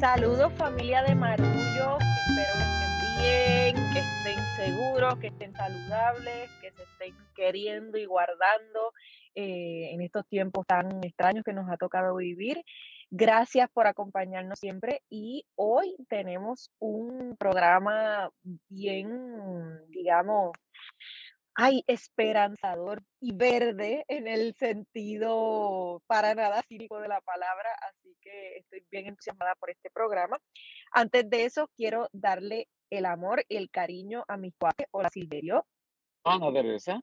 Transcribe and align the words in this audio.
Saludos 0.00 0.52
familia 0.58 1.02
de 1.04 1.14
Marullo, 1.14 1.96
espero 1.96 2.52
que 2.52 2.84
estén 2.84 3.22
bien, 3.22 3.92
que 3.94 4.00
estén 4.00 4.44
seguros, 4.56 5.18
que 5.18 5.28
estén 5.28 5.54
saludables, 5.54 6.50
que 6.60 6.70
se 6.70 6.82
estén 6.82 7.16
queriendo 7.34 7.96
y 7.96 8.04
guardando 8.04 8.92
eh, 9.34 9.88
en 9.94 10.02
estos 10.02 10.26
tiempos 10.28 10.66
tan 10.66 11.02
extraños 11.02 11.44
que 11.44 11.54
nos 11.54 11.70
ha 11.70 11.78
tocado 11.78 12.14
vivir. 12.16 12.62
Gracias 13.10 13.70
por 13.72 13.86
acompañarnos 13.86 14.58
siempre 14.58 15.00
y 15.08 15.46
hoy 15.54 15.96
tenemos 16.10 16.70
un 16.78 17.34
programa 17.38 18.28
bien, 18.68 19.08
digamos, 19.88 20.52
ay, 21.54 21.82
esperanzador 21.86 23.02
y 23.18 23.34
verde 23.34 24.04
en 24.08 24.26
el 24.28 24.54
sentido 24.56 26.02
para 26.06 26.34
nada 26.34 26.62
cínico 26.68 27.00
de 27.00 27.08
la 27.08 27.22
palabra, 27.22 27.70
que 28.26 28.58
estoy 28.58 28.84
bien 28.90 29.06
entusiasmada 29.06 29.54
por 29.54 29.70
este 29.70 29.90
programa. 29.90 30.38
Antes 30.90 31.28
de 31.30 31.44
eso, 31.44 31.70
quiero 31.76 32.08
darle 32.12 32.68
el 32.90 33.06
amor 33.06 33.44
y 33.48 33.56
el 33.56 33.70
cariño 33.70 34.24
a 34.26 34.36
mis 34.36 34.54
cuates. 34.58 34.86
Hola, 34.90 35.10
Silverio. 35.10 35.64
Hola, 36.22 36.52
Teresa. 36.52 37.00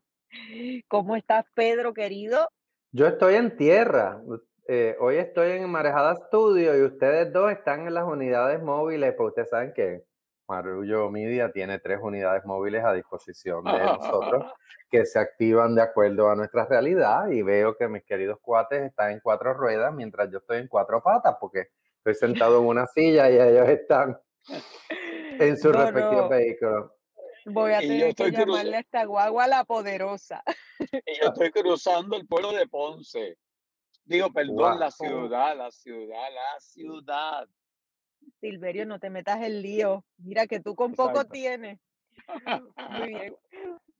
¿Cómo 0.87 1.15
estás, 1.15 1.45
Pedro, 1.53 1.93
querido? 1.93 2.49
Yo 2.91 3.07
estoy 3.07 3.35
en 3.35 3.55
tierra. 3.55 4.21
Eh, 4.67 4.95
hoy 4.99 5.17
estoy 5.17 5.51
en 5.51 5.69
Marejada 5.69 6.15
Studio 6.15 6.77
y 6.77 6.81
ustedes 6.81 7.31
dos 7.31 7.51
están 7.51 7.87
en 7.87 7.93
las 7.93 8.05
unidades 8.05 8.61
móviles, 8.61 9.13
pues 9.17 9.29
ustedes 9.29 9.49
saben 9.49 9.73
que 9.73 10.03
Marullo 10.47 11.09
Media 11.09 11.51
tiene 11.51 11.79
tres 11.79 11.99
unidades 12.01 12.43
móviles 12.45 12.83
a 12.83 12.93
disposición 12.93 13.63
de 13.63 13.79
nosotros 13.79 14.45
que 14.89 15.05
se 15.05 15.19
activan 15.19 15.75
de 15.75 15.81
acuerdo 15.81 16.29
a 16.29 16.35
nuestra 16.35 16.65
realidad 16.65 17.27
y 17.29 17.41
veo 17.41 17.75
que 17.75 17.87
mis 17.87 18.03
queridos 18.03 18.39
cuates 18.41 18.81
están 18.81 19.11
en 19.11 19.19
cuatro 19.21 19.53
ruedas 19.53 19.93
mientras 19.93 20.29
yo 20.31 20.39
estoy 20.39 20.59
en 20.59 20.67
cuatro 20.67 21.01
patas 21.01 21.35
porque 21.39 21.69
estoy 21.97 22.15
sentado 22.15 22.59
en 22.59 22.67
una 22.67 22.85
silla 22.87 23.29
y 23.29 23.35
ellos 23.35 23.69
están 23.69 24.19
en 25.39 25.57
su 25.57 25.71
respectivo 25.71 26.29
vehículo. 26.29 26.95
Voy 27.45 27.73
a 27.73 27.79
tener 27.79 28.15
que 28.15 28.31
llamarle 28.31 28.77
a 28.77 28.79
esta 28.79 29.05
guagua 29.05 29.47
la 29.47 29.63
poderosa. 29.65 30.43
Y 30.79 31.21
yo 31.21 31.29
estoy 31.29 31.51
cruzando 31.51 32.15
el 32.15 32.27
pueblo 32.27 32.51
de 32.51 32.67
Ponce. 32.67 33.37
Digo, 34.05 34.31
perdón, 34.31 34.79
la 34.79 34.91
ciudad, 34.91 35.57
la 35.57 35.71
ciudad, 35.71 36.27
la 36.33 36.59
ciudad. 36.59 37.47
Silverio, 38.43 38.85
no 38.85 38.99
te 38.99 39.09
metas 39.09 39.41
el 39.41 39.61
lío. 39.61 40.03
Mira 40.17 40.47
que 40.47 40.59
tú 40.59 40.75
con 40.75 40.93
poco 40.93 41.23
tienes. 41.23 41.79
Muy 42.89 43.07
bien. 43.07 43.35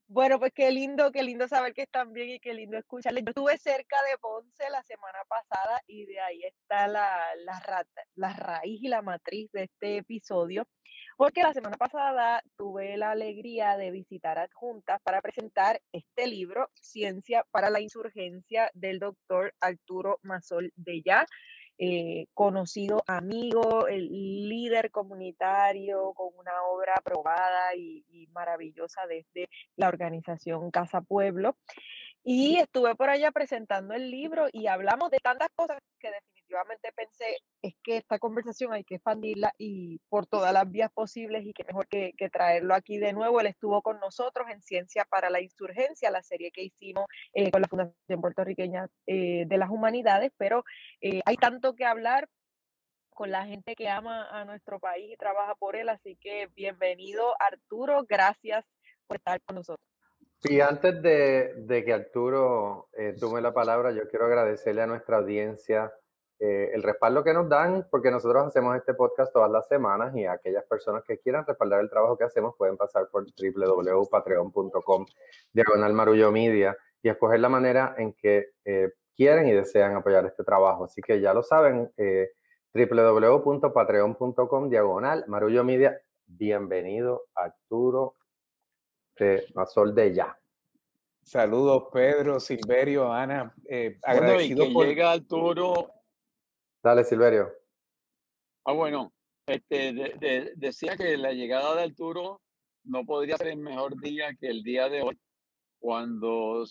Bueno, 0.06 0.38
pues 0.38 0.52
qué 0.54 0.70
lindo, 0.70 1.10
qué 1.10 1.22
lindo 1.22 1.48
saber 1.48 1.72
que 1.72 1.82
están 1.82 2.12
bien 2.12 2.28
y 2.28 2.38
qué 2.38 2.52
lindo 2.52 2.76
escucharles. 2.76 3.24
Yo 3.24 3.30
estuve 3.30 3.56
cerca 3.56 3.96
de 4.02 4.18
Ponce 4.18 4.68
la 4.70 4.82
semana 4.82 5.18
pasada 5.26 5.80
y 5.86 6.04
de 6.04 6.20
ahí 6.20 6.42
está 6.44 6.86
la, 6.86 7.20
la, 7.44 7.86
la 8.14 8.32
raíz 8.34 8.82
y 8.82 8.88
la 8.88 9.00
matriz 9.00 9.50
de 9.52 9.64
este 9.64 9.96
episodio, 9.96 10.68
porque 11.16 11.42
la 11.42 11.54
semana 11.54 11.78
pasada 11.78 12.42
tuve 12.56 12.98
la 12.98 13.12
alegría 13.12 13.78
de 13.78 13.90
visitar 13.90 14.38
adjuntas 14.38 15.00
para 15.02 15.22
presentar 15.22 15.80
este 15.90 16.26
libro, 16.26 16.68
Ciencia 16.74 17.46
para 17.50 17.70
la 17.70 17.80
Insurgencia, 17.80 18.70
del 18.74 18.98
doctor 18.98 19.54
Arturo 19.58 20.18
Mazol 20.22 20.70
de 20.76 21.00
Ya. 21.02 21.26
Eh, 21.76 22.26
conocido 22.34 23.02
amigo, 23.08 23.88
el 23.88 24.08
líder 24.48 24.92
comunitario 24.92 26.12
con 26.14 26.28
una 26.38 26.62
obra 26.70 26.94
aprobada 26.96 27.74
y, 27.74 28.04
y, 28.12 28.28
maravillosa 28.28 29.06
desde 29.08 29.48
la 29.74 29.88
organización 29.88 30.70
Casa 30.70 31.00
Pueblo. 31.00 31.56
Y 32.26 32.56
estuve 32.56 32.94
por 32.94 33.10
allá 33.10 33.30
presentando 33.32 33.92
el 33.92 34.10
libro 34.10 34.46
y 34.50 34.66
hablamos 34.66 35.10
de 35.10 35.18
tantas 35.18 35.48
cosas 35.54 35.78
que 35.98 36.10
definitivamente 36.10 36.90
pensé, 36.96 37.36
es 37.60 37.74
que 37.82 37.98
esta 37.98 38.18
conversación 38.18 38.72
hay 38.72 38.82
que 38.82 38.94
expandirla 38.94 39.52
y 39.58 39.98
por 40.08 40.26
todas 40.26 40.50
las 40.54 40.70
vías 40.70 40.90
posibles 40.90 41.44
y 41.44 41.52
que 41.52 41.64
mejor 41.64 41.86
que, 41.86 42.14
traerlo 42.32 42.74
aquí 42.74 42.96
de 42.96 43.12
nuevo. 43.12 43.40
Él 43.40 43.48
estuvo 43.48 43.82
con 43.82 44.00
nosotros 44.00 44.48
en 44.50 44.62
Ciencia 44.62 45.04
para 45.04 45.28
la 45.28 45.42
Insurgencia, 45.42 46.10
la 46.10 46.22
serie 46.22 46.50
que 46.50 46.62
hicimos 46.62 47.04
eh, 47.34 47.50
con 47.50 47.60
la 47.60 47.68
Fundación 47.68 48.20
Puertorriqueña 48.22 48.88
eh, 49.06 49.44
de 49.46 49.58
las 49.58 49.68
Humanidades, 49.68 50.32
pero 50.38 50.64
eh, 51.02 51.20
hay 51.26 51.36
tanto 51.36 51.74
que 51.74 51.84
hablar 51.84 52.26
con 53.10 53.30
la 53.30 53.44
gente 53.44 53.76
que 53.76 53.90
ama 53.90 54.28
a 54.30 54.46
nuestro 54.46 54.80
país 54.80 55.12
y 55.12 55.16
trabaja 55.16 55.54
por 55.56 55.76
él, 55.76 55.90
así 55.90 56.16
que 56.16 56.48
bienvenido 56.56 57.34
Arturo, 57.38 58.04
gracias 58.08 58.64
por 59.06 59.18
estar 59.18 59.42
con 59.42 59.56
nosotros. 59.56 59.93
Y 60.42 60.60
antes 60.60 61.00
de, 61.00 61.54
de 61.56 61.84
que 61.84 61.92
Arturo 61.92 62.88
eh, 62.92 63.14
tome 63.18 63.40
la 63.40 63.54
palabra, 63.54 63.92
yo 63.92 64.08
quiero 64.08 64.26
agradecerle 64.26 64.82
a 64.82 64.86
nuestra 64.86 65.18
audiencia 65.18 65.92
eh, 66.40 66.72
el 66.74 66.82
respaldo 66.82 67.22
que 67.22 67.32
nos 67.32 67.48
dan, 67.48 67.86
porque 67.90 68.10
nosotros 68.10 68.44
hacemos 68.46 68.76
este 68.76 68.92
podcast 68.92 69.32
todas 69.32 69.50
las 69.50 69.68
semanas 69.68 70.14
y 70.16 70.26
aquellas 70.26 70.64
personas 70.64 71.04
que 71.04 71.18
quieran 71.18 71.46
respaldar 71.46 71.80
el 71.80 71.88
trabajo 71.88 72.18
que 72.18 72.24
hacemos 72.24 72.54
pueden 72.58 72.76
pasar 72.76 73.08
por 73.08 73.24
www.patreon.com 73.24 75.06
diagonal 75.52 75.92
marullo 75.92 76.32
media 76.32 76.76
y 77.02 77.08
escoger 77.08 77.38
la 77.40 77.48
manera 77.48 77.94
en 77.96 78.12
que 78.14 78.50
eh, 78.64 78.90
quieren 79.16 79.46
y 79.48 79.52
desean 79.52 79.94
apoyar 79.94 80.26
este 80.26 80.42
trabajo. 80.42 80.84
Así 80.84 81.00
que 81.00 81.20
ya 81.20 81.32
lo 81.32 81.42
saben, 81.42 81.92
eh, 81.96 82.32
www.patreon.com 82.74 84.68
diagonal 84.68 85.24
marullo 85.28 85.62
media. 85.62 86.00
Bienvenido 86.26 87.26
Arturo 87.34 88.16
de 89.16 89.46
Mazol 89.54 89.94
de 89.94 90.14
Ya. 90.14 90.38
Saludos 91.22 91.84
Pedro, 91.92 92.38
Silverio, 92.38 93.12
Ana. 93.12 93.54
Eh, 93.68 93.98
agradecido 94.02 94.64
bueno, 94.64 94.80
y 94.80 94.82
que 94.82 94.88
llega 94.88 95.12
Arturo 95.12 95.90
Dale, 96.82 97.02
Silverio. 97.02 97.50
Ah, 98.66 98.72
bueno, 98.72 99.10
este, 99.46 99.94
de, 99.94 100.14
de, 100.20 100.52
decía 100.56 100.98
que 100.98 101.16
la 101.16 101.32
llegada 101.32 101.74
de 101.76 101.84
Arturo 101.84 102.42
no 102.84 103.06
podría 103.06 103.38
ser 103.38 103.48
el 103.48 103.56
mejor 103.56 103.98
día 104.02 104.34
que 104.38 104.48
el 104.48 104.62
día 104.62 104.90
de 104.90 105.00
hoy, 105.00 105.18
cuando 105.78 106.62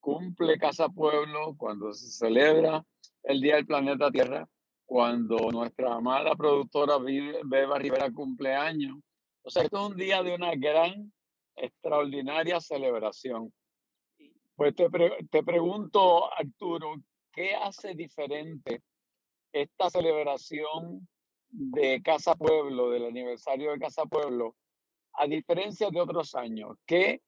cumple 0.00 0.58
Casa 0.58 0.88
Pueblo, 0.88 1.54
cuando 1.58 1.92
se 1.92 2.10
celebra 2.10 2.84
el 3.22 3.40
Día 3.42 3.56
del 3.56 3.66
Planeta 3.66 4.10
Tierra, 4.10 4.48
cuando 4.86 5.50
nuestra 5.50 5.94
amada 5.94 6.34
productora 6.34 6.96
Beba 6.98 7.78
Rivera 7.78 8.10
cumpleaños. 8.10 8.96
O 9.42 9.50
sea, 9.50 9.62
esto 9.62 9.78
es 9.78 9.90
un 9.90 9.96
día 9.96 10.22
de 10.22 10.34
una 10.34 10.54
gran, 10.54 11.12
extraordinaria 11.56 12.60
celebración. 12.60 13.52
Pues 14.56 14.74
te, 14.74 14.88
pre 14.88 15.26
te 15.30 15.42
pregunto, 15.42 16.32
Arturo, 16.32 16.94
¿qué 17.32 17.54
hace 17.54 17.94
diferente 17.94 18.82
esta 19.52 19.90
celebración 19.90 21.08
de 21.48 22.02
Casa 22.02 22.34
Pueblo, 22.34 22.90
del 22.90 23.06
aniversario 23.06 23.70
de 23.72 23.78
Casa 23.78 24.04
Pueblo, 24.06 24.56
a 25.14 25.26
diferencia 25.26 25.88
de 25.90 26.00
otros 26.00 26.34
años, 26.34 26.76
¿qué 26.84 27.22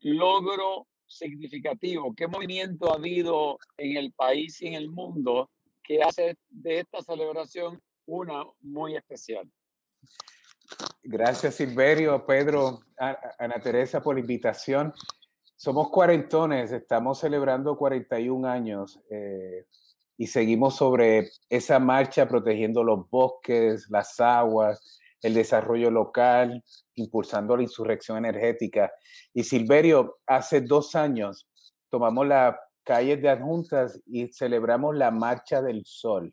logro 0.00 0.86
significativo, 1.06 2.14
qué 2.14 2.26
movimiento 2.26 2.92
ha 2.92 2.96
habido 2.96 3.58
en 3.78 3.96
el 3.96 4.12
país 4.12 4.60
y 4.60 4.68
en 4.68 4.74
el 4.74 4.90
mundo 4.90 5.50
que 5.82 6.02
hace 6.02 6.36
de 6.50 6.80
esta 6.80 7.02
celebración 7.02 7.80
una 8.06 8.44
muy 8.60 8.96
especial? 8.96 9.50
Gracias 11.04 11.56
Silverio, 11.56 12.24
Pedro, 12.24 12.80
Ana 12.96 13.60
Teresa 13.60 14.00
por 14.02 14.14
la 14.14 14.20
invitación. 14.20 14.92
Somos 15.56 15.90
cuarentones, 15.90 16.72
estamos 16.72 17.18
celebrando 17.18 17.76
41 17.76 18.48
años. 18.48 19.00
Eh, 19.10 19.66
y 20.16 20.26
seguimos 20.26 20.76
sobre 20.76 21.30
esa 21.48 21.78
marcha 21.78 22.28
protegiendo 22.28 22.84
los 22.84 23.08
bosques, 23.10 23.86
las 23.90 24.20
aguas, 24.20 25.00
el 25.20 25.34
desarrollo 25.34 25.90
local, 25.90 26.62
impulsando 26.94 27.56
la 27.56 27.62
insurrección 27.62 28.18
energética. 28.18 28.92
Y 29.32 29.44
Silverio, 29.44 30.18
hace 30.26 30.60
dos 30.60 30.94
años 30.94 31.48
tomamos 31.88 32.26
las 32.26 32.56
calles 32.84 33.20
de 33.22 33.30
adjuntas 33.30 34.00
y 34.06 34.32
celebramos 34.32 34.96
la 34.96 35.10
Marcha 35.10 35.62
del 35.62 35.82
Sol. 35.84 36.32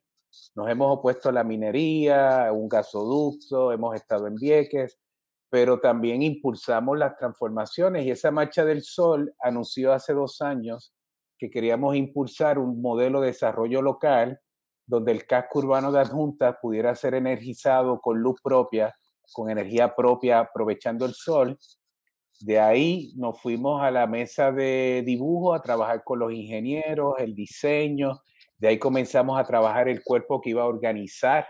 Nos 0.56 0.70
hemos 0.70 0.98
opuesto 0.98 1.30
a 1.30 1.31
la 1.31 1.44
minería, 1.44 2.52
un 2.54 2.70
gasoducto, 2.70 3.72
hemos 3.72 3.96
estado 3.96 4.28
en 4.28 4.36
Vieques, 4.36 5.00
pero 5.50 5.80
también 5.80 6.22
impulsamos 6.22 6.98
las 6.98 7.18
transformaciones 7.18 8.06
y 8.06 8.12
esa 8.12 8.31
Marcha 8.31 8.64
del 8.66 8.84
Sol 8.84 9.34
anunció 9.40 9.94
hace 9.94 10.14
dos 10.14 10.42
años 10.42 10.94
que 11.38 11.50
queríamos 11.50 11.96
impulsar 11.96 12.60
un 12.60 12.81
modelo 12.81 13.22
de 13.22 13.28
desarrollo 13.28 13.81
local 13.81 14.40
donde 14.90 15.12
el 15.12 15.26
casco 15.28 15.60
urbano 15.60 15.92
de 15.92 16.00
adjuntas 16.00 16.56
pudiera 16.62 16.96
ser 16.96 17.14
energizado 17.14 18.02
con 18.02 18.20
luz 18.20 18.42
propia, 18.42 18.94
con 19.32 19.50
energía 19.50 19.96
propia, 19.96 20.40
aprovechando 20.40 21.06
el 21.06 21.14
sol. 21.14 21.58
De 22.42 22.60
ahí 22.60 23.14
nos 23.16 23.40
fuimos 23.40 23.84
a 23.84 23.92
la 23.92 24.08
mesa 24.08 24.52
de 24.52 25.04
dibujo 25.06 25.54
a 25.54 25.62
trabajar 25.62 26.04
con 26.04 26.20
los 26.20 26.34
ingenieros, 26.34 27.16
el 27.20 27.36
diseño. 27.36 28.22
De 28.60 28.68
ahí 28.68 28.78
comenzamos 28.78 29.40
a 29.40 29.46
trabajar 29.46 29.88
el 29.88 30.04
cuerpo 30.04 30.42
que 30.42 30.52
iba 30.52 30.64
a 30.64 30.68
organizar 30.68 31.48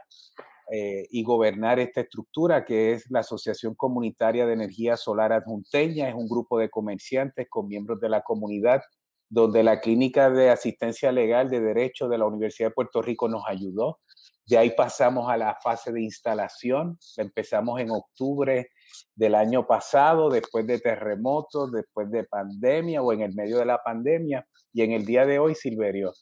eh, 0.72 1.08
y 1.10 1.24
gobernar 1.24 1.80
esta 1.80 2.02
estructura, 2.02 2.64
que 2.64 2.94
es 2.94 3.10
la 3.10 3.22
Asociación 3.22 3.74
Comunitaria 3.74 4.46
de 4.46 4.54
Energía 4.54 4.96
Solar 4.96 5.34
Adjunteña. 5.34 6.08
Es 6.08 6.16
un 6.16 6.28
grupo 6.28 6.60
de 6.60 6.70
comerciantes 6.70 7.48
con 7.50 7.68
miembros 7.68 8.00
de 8.00 8.10
la 8.10 8.22
comunidad 8.22 8.82
donde 9.30 9.64
la 9.64 9.80
Clínica 9.80 10.30
de 10.30 10.50
Asistencia 10.50 11.12
Legal 11.12 11.50
de 11.50 11.62
Derecho 11.62 12.08
de 12.08 12.18
la 12.18 12.26
Universidad 12.26 12.70
de 12.70 12.74
Puerto 12.74 13.02
Rico 13.02 13.28
nos 13.28 13.44
ayudó. 13.48 14.00
De 14.46 14.58
ahí 14.58 14.72
pasamos 14.72 15.30
a 15.30 15.38
la 15.38 15.56
fase 15.62 15.92
de 15.92 16.02
instalación. 16.02 16.98
Empezamos 17.18 17.80
en 17.80 17.92
octubre 17.92 18.72
del 19.16 19.36
año 19.36 19.68
pasado, 19.68 20.30
después 20.30 20.66
de 20.66 20.80
terremotos, 20.80 21.72
después 21.72 22.10
de 22.10 22.24
pandemia 22.24 23.04
o 23.04 23.14
en 23.14 23.22
el 23.22 23.36
medio 23.36 23.60
de 23.60 23.66
la 23.66 23.84
pandemia. 23.84 24.48
Y 24.74 24.82
en 24.82 24.92
el 24.92 25.06
día 25.06 25.28
de 25.28 25.38
hoy, 25.38 25.54
Silverio, 25.54 26.14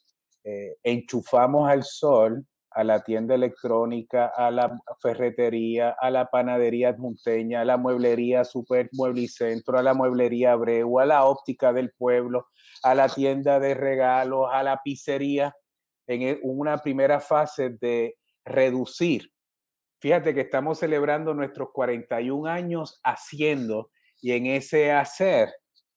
eh, 0.48 0.78
enchufamos 0.82 1.68
al 1.68 1.84
sol 1.84 2.46
a 2.70 2.82
la 2.82 3.02
tienda 3.02 3.34
electrónica, 3.34 4.32
a 4.34 4.50
la 4.50 4.80
ferretería, 5.02 5.94
a 6.00 6.10
la 6.10 6.30
panadería 6.30 6.90
adjunteña, 6.90 7.60
a 7.60 7.64
la 7.66 7.76
mueblería 7.76 8.44
Super 8.44 8.88
Mueblicentro, 8.92 9.78
a 9.78 9.82
la 9.82 9.92
mueblería 9.92 10.52
Abreu, 10.52 11.00
a 11.00 11.04
la 11.04 11.24
óptica 11.24 11.74
del 11.74 11.92
pueblo, 11.92 12.46
a 12.82 12.94
la 12.94 13.10
tienda 13.10 13.60
de 13.60 13.74
regalos, 13.74 14.48
a 14.50 14.62
la 14.62 14.80
pizzería, 14.82 15.54
en 16.06 16.22
e, 16.22 16.38
una 16.42 16.78
primera 16.78 17.20
fase 17.20 17.76
de 17.78 18.16
reducir. 18.44 19.30
Fíjate 20.00 20.32
que 20.32 20.42
estamos 20.42 20.78
celebrando 20.78 21.34
nuestros 21.34 21.68
41 21.74 22.48
años 22.48 23.00
haciendo 23.04 23.90
y 24.22 24.32
en 24.32 24.46
ese 24.46 24.92
hacer 24.92 25.52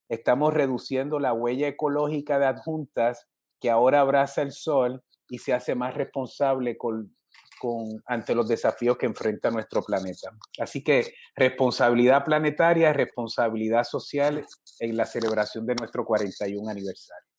estamos 0.09 0.53
reduciendo 0.53 1.19
la 1.19 1.31
huella 1.31 1.69
ecológica 1.69 2.37
de 2.37 2.47
adjuntas 2.47 3.30
que 3.61 3.69
ahora 3.69 4.01
abraza 4.01 4.41
el 4.41 4.51
sol 4.51 5.01
y 5.29 5.37
se 5.37 5.53
hace 5.53 5.75
más 5.75 5.93
responsable 5.93 6.77
con, 6.77 7.15
con, 7.59 8.01
ante 8.07 8.35
los 8.35 8.47
desafíos 8.47 8.97
que 8.97 9.05
enfrenta 9.05 9.51
nuestro 9.51 9.81
planeta. 9.83 10.31
Así 10.59 10.83
que 10.83 11.13
responsabilidad 11.35 12.25
planetaria, 12.25 12.91
responsabilidad 12.91 13.85
social 13.85 14.45
en 14.79 14.97
la 14.97 15.05
celebración 15.05 15.65
de 15.65 15.75
nuestro 15.75 16.03
41 16.03 16.69
aniversario. 16.69 17.29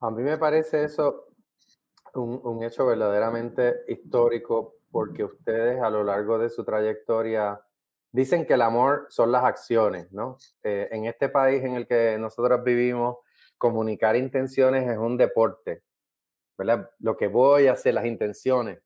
A 0.00 0.10
mí 0.10 0.22
me 0.22 0.38
parece 0.38 0.84
eso 0.84 1.26
un, 2.14 2.40
un 2.44 2.62
hecho 2.62 2.86
verdaderamente 2.86 3.74
histórico 3.88 4.76
porque 4.90 5.24
ustedes 5.24 5.82
a 5.82 5.90
lo 5.90 6.04
largo 6.04 6.38
de 6.38 6.48
su 6.48 6.64
trayectoria 6.64 7.60
dicen 8.14 8.46
que 8.46 8.54
el 8.54 8.62
amor 8.62 9.06
son 9.08 9.32
las 9.32 9.42
acciones, 9.42 10.12
¿no? 10.12 10.38
Eh, 10.62 10.88
en 10.92 11.06
este 11.06 11.28
país 11.28 11.64
en 11.64 11.74
el 11.74 11.88
que 11.88 12.16
nosotros 12.16 12.62
vivimos, 12.62 13.16
comunicar 13.64 14.14
intenciones 14.14 14.86
es 14.86 14.98
un 14.98 15.16
deporte. 15.16 15.82
Lo 16.98 17.16
que 17.16 17.28
voy 17.28 17.66
a 17.66 17.72
hacer, 17.72 17.94
las 17.94 18.04
intenciones. 18.04 18.78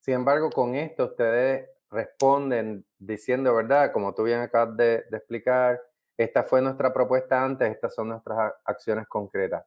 Sin 0.00 0.12
embargo, 0.12 0.50
con 0.50 0.74
esto 0.74 1.04
ustedes 1.06 1.70
responden 1.90 2.84
diciendo, 2.98 3.54
¿verdad? 3.54 3.90
Como 3.90 4.14
tú 4.14 4.24
bien 4.24 4.40
acabas 4.40 4.76
de, 4.76 4.96
explicar, 5.10 5.80
esta 6.18 6.42
fue 6.42 6.60
nuestra 6.60 6.92
propuesta 6.92 7.42
antes, 7.42 7.70
estas 7.70 7.94
son 7.94 8.08
nuestras 8.08 8.52
acciones 8.66 9.08
concretas. 9.08 9.64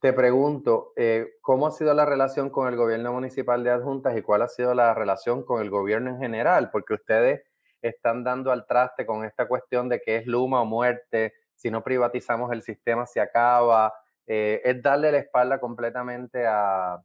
Te 0.00 0.12
pregunto, 0.12 0.92
eh, 0.96 1.34
¿cómo 1.40 1.68
ha 1.68 1.70
sido 1.70 1.94
la 1.94 2.04
relación 2.04 2.50
con 2.50 2.66
el 2.66 2.74
gobierno 2.74 3.12
municipal 3.12 3.62
de 3.62 3.70
adjuntas 3.70 4.16
y 4.16 4.22
cuál 4.22 4.42
ha 4.42 4.48
sido 4.48 4.74
la 4.74 4.92
relación 4.92 5.44
con 5.44 5.62
el 5.62 5.70
gobierno 5.70 6.10
en 6.10 6.18
general? 6.18 6.72
Porque 6.72 6.94
ustedes 6.94 7.44
están 7.80 8.24
dando 8.24 8.50
al 8.50 8.66
traste 8.66 9.06
con 9.06 9.24
esta 9.24 9.46
cuestión 9.46 9.88
de 9.88 10.00
que 10.00 10.16
es 10.16 10.26
luma 10.26 10.62
o 10.62 10.64
muerte, 10.64 11.34
si 11.54 11.70
no 11.70 11.82
privatizamos 11.82 12.52
el 12.52 12.62
sistema 12.62 13.06
se 13.06 13.20
acaba, 13.20 13.94
eh, 14.26 14.60
es 14.64 14.82
darle 14.82 15.12
la 15.12 15.18
espalda 15.18 15.58
completamente 15.60 16.46
a 16.46 17.02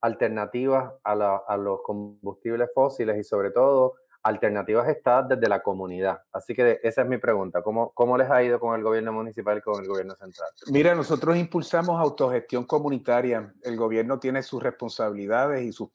alternativas 0.00 0.92
a, 1.02 1.56
los 1.56 1.80
combustibles 1.82 2.68
fósiles 2.74 3.16
y 3.18 3.24
sobre 3.24 3.50
todo 3.50 3.94
alternativas 4.22 4.88
estadas 4.88 5.30
desde 5.30 5.48
la 5.48 5.62
comunidad. 5.62 6.22
Así 6.30 6.54
que 6.54 6.78
esa 6.82 7.02
es 7.02 7.08
mi 7.08 7.18
pregunta. 7.18 7.62
¿Cómo, 7.62 7.90
¿Cómo 7.92 8.16
les 8.18 8.30
ha 8.30 8.42
ido 8.42 8.60
con 8.60 8.74
el 8.74 8.82
gobierno 8.82 9.12
municipal 9.12 9.58
y 9.58 9.60
con 9.62 9.82
el 9.82 9.88
gobierno 9.88 10.14
central? 10.14 10.48
Mira, 10.70 10.94
nosotros 10.94 11.36
impulsamos 11.36 11.98
autogestión 12.00 12.64
comunitaria. 12.64 13.54
El 13.62 13.76
gobierno 13.76 14.18
tiene 14.18 14.42
sus 14.42 14.62
responsabilidades 14.62 15.62
y 15.62 15.72
sus, 15.72 15.90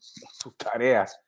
tareas 0.57 1.19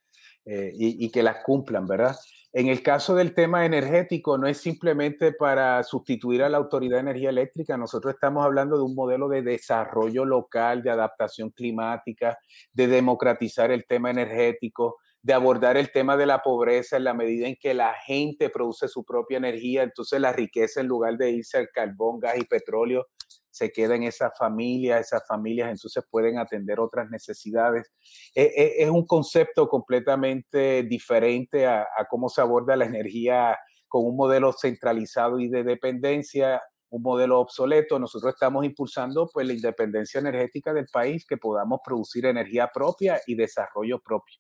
eh, 0.45 0.71
y, 0.73 1.05
y, 1.05 1.11
que 1.11 1.21
las 1.21 1.43
cumplan, 1.43 1.87
¿verdad? 1.87 2.15
En 2.53 2.67
el 2.67 2.83
caso 2.83 3.15
del 3.15 3.33
tema 3.33 3.65
energético, 3.65 4.37
no 4.37 4.45
es 4.45 4.57
simplemente 4.57 5.31
para 5.31 5.81
sustituir 5.83 6.43
a 6.43 6.49
la 6.49 6.57
Autoridad 6.57 6.97
de 6.97 7.01
Energía 7.01 7.29
Eléctrica, 7.29 7.77
nosotros 7.77 8.13
estamos 8.13 8.43
hablando 8.43 8.75
de 8.75 8.83
un 8.83 8.93
modelo 8.93 9.29
de 9.29 9.41
desarrollo 9.41 10.25
local, 10.25 10.83
de 10.83 10.89
adaptación 10.89 11.51
climática, 11.51 12.37
de 12.73 12.87
democratizar 12.87 13.71
el 13.71 13.85
tema 13.85 14.11
energético, 14.11 14.97
de 15.21 15.33
abordar 15.33 15.77
el 15.77 15.93
tema 15.93 16.17
de 16.17 16.25
la 16.25 16.41
pobreza 16.41 16.97
en 16.97 17.05
la 17.05 17.13
medida 17.13 17.47
en 17.47 17.55
que 17.55 17.73
la 17.73 17.93
gente 17.93 18.49
produce 18.49 18.89
su 18.89 19.05
propia 19.05 19.37
energía, 19.37 19.83
entonces 19.83 20.19
la 20.19 20.33
riqueza 20.33 20.81
en 20.81 20.87
lugar 20.87 21.15
de 21.17 21.31
irse 21.31 21.57
al 21.57 21.69
carbón, 21.69 22.19
gas 22.19 22.37
y 22.37 22.43
petróleo, 22.43 23.07
se 23.51 23.71
queda 23.71 23.95
en 23.95 24.03
esa 24.03 24.31
familia, 24.31 24.97
esas 24.97 25.27
familias 25.27 25.69
entonces 25.69 26.03
pueden 26.09 26.39
atender 26.39 26.79
otras 26.79 27.09
necesidades. 27.09 27.91
E, 28.33 28.43
e, 28.43 28.83
es, 28.83 28.89
un 28.89 29.05
concepto 29.05 29.67
completamente 29.67 30.83
diferente 30.83 31.67
a, 31.67 31.85
cómo 32.09 32.29
se 32.29 32.41
aborda 32.41 32.75
la 32.75 32.85
energía 32.97 33.57
con 33.87 34.05
un 34.05 34.15
modelo 34.15 34.53
centralizado 34.53 35.39
y 35.39 35.49
de 35.49 35.63
dependencia, 35.63 36.61
un 36.89 37.03
modelo 37.03 37.39
obsoleto. 37.41 37.99
Nosotros 37.99 38.33
estamos 38.33 38.63
impulsando 38.63 39.27
pues 39.31 39.45
la 39.45 39.53
independencia 39.53 40.19
energética 40.19 40.73
del 40.73 40.87
país, 40.87 41.25
que 41.25 41.37
podamos 41.37 41.81
producir 41.83 42.25
energía 42.25 42.71
propia 42.73 43.19
y 43.27 43.35
desarrollo 43.35 43.99
propio. 43.99 44.39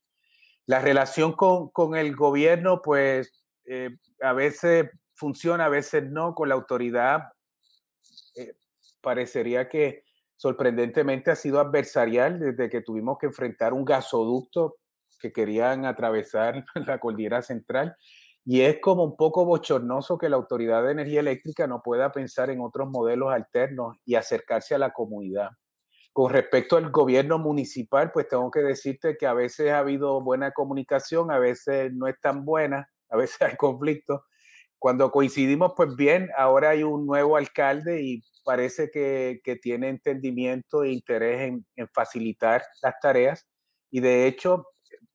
La 0.67 0.79
relación 0.79 1.33
con, 1.33 1.95
el 1.95 2.15
gobierno, 2.15 2.81
pues 2.81 3.33
eh, 3.65 3.89
a 4.21 4.31
veces 4.31 4.89
funciona, 5.13 5.65
a 5.65 5.69
veces 5.69 6.09
no, 6.09 6.33
con 6.33 6.47
la 6.47 6.55
autoridad. 6.55 7.23
Parecería 9.01 9.67
que 9.69 10.03
sorprendentemente 10.35 11.31
ha 11.31 11.35
sido 11.35 11.59
adversarial 11.59 12.39
desde 12.39 12.69
que 12.69 12.81
tuvimos 12.81 13.17
que 13.19 13.27
enfrentar 13.27 13.73
un 13.73 13.85
gasoducto 13.85 14.77
que 15.19 15.31
querían 15.31 15.85
atravesar 15.85 16.65
la 16.87 16.99
cordillera 16.99 17.41
central. 17.41 17.95
Y 18.43 18.61
es 18.61 18.79
como 18.81 19.03
un 19.03 19.15
poco 19.15 19.45
bochornoso 19.45 20.17
que 20.17 20.29
la 20.29 20.35
Autoridad 20.35 20.83
de 20.83 20.93
Energía 20.93 21.19
Eléctrica 21.19 21.67
no 21.67 21.83
pueda 21.83 22.11
pensar 22.11 22.49
en 22.49 22.61
otros 22.61 22.89
modelos 22.89 23.31
alternos 23.31 23.97
y 24.03 24.15
acercarse 24.15 24.73
a 24.73 24.79
la 24.79 24.91
comunidad. 24.93 25.51
Con 26.11 26.31
respecto 26.33 26.75
al 26.75 26.89
gobierno 26.89 27.37
municipal, 27.37 28.11
pues 28.11 28.27
tengo 28.27 28.49
que 28.51 28.61
decirte 28.61 29.15
que 29.17 29.27
a 29.27 29.33
veces 29.33 29.71
ha 29.71 29.79
habido 29.79 30.21
buena 30.21 30.51
comunicación, 30.51 31.31
a 31.31 31.39
veces 31.39 31.93
no 31.93 32.07
es 32.07 32.19
tan 32.19 32.43
buena, 32.43 32.89
a 33.09 33.17
veces 33.17 33.41
hay 33.41 33.55
conflictos. 33.55 34.21
Cuando 34.81 35.11
coincidimos, 35.11 35.73
pues 35.77 35.95
bien, 35.95 36.31
ahora 36.35 36.71
hay 36.71 36.81
un 36.81 37.05
nuevo 37.05 37.37
alcalde 37.37 38.01
y 38.01 38.23
parece 38.43 38.89
que, 38.89 39.39
tiene 39.61 39.89
entendimiento 39.89 40.81
e 40.81 40.91
interés 40.91 41.53
en, 41.75 41.87
facilitar 41.93 42.63
las 42.81 42.95
tareas. 42.99 43.47
Y 43.91 43.99
de 43.99 44.25
hecho, 44.25 44.65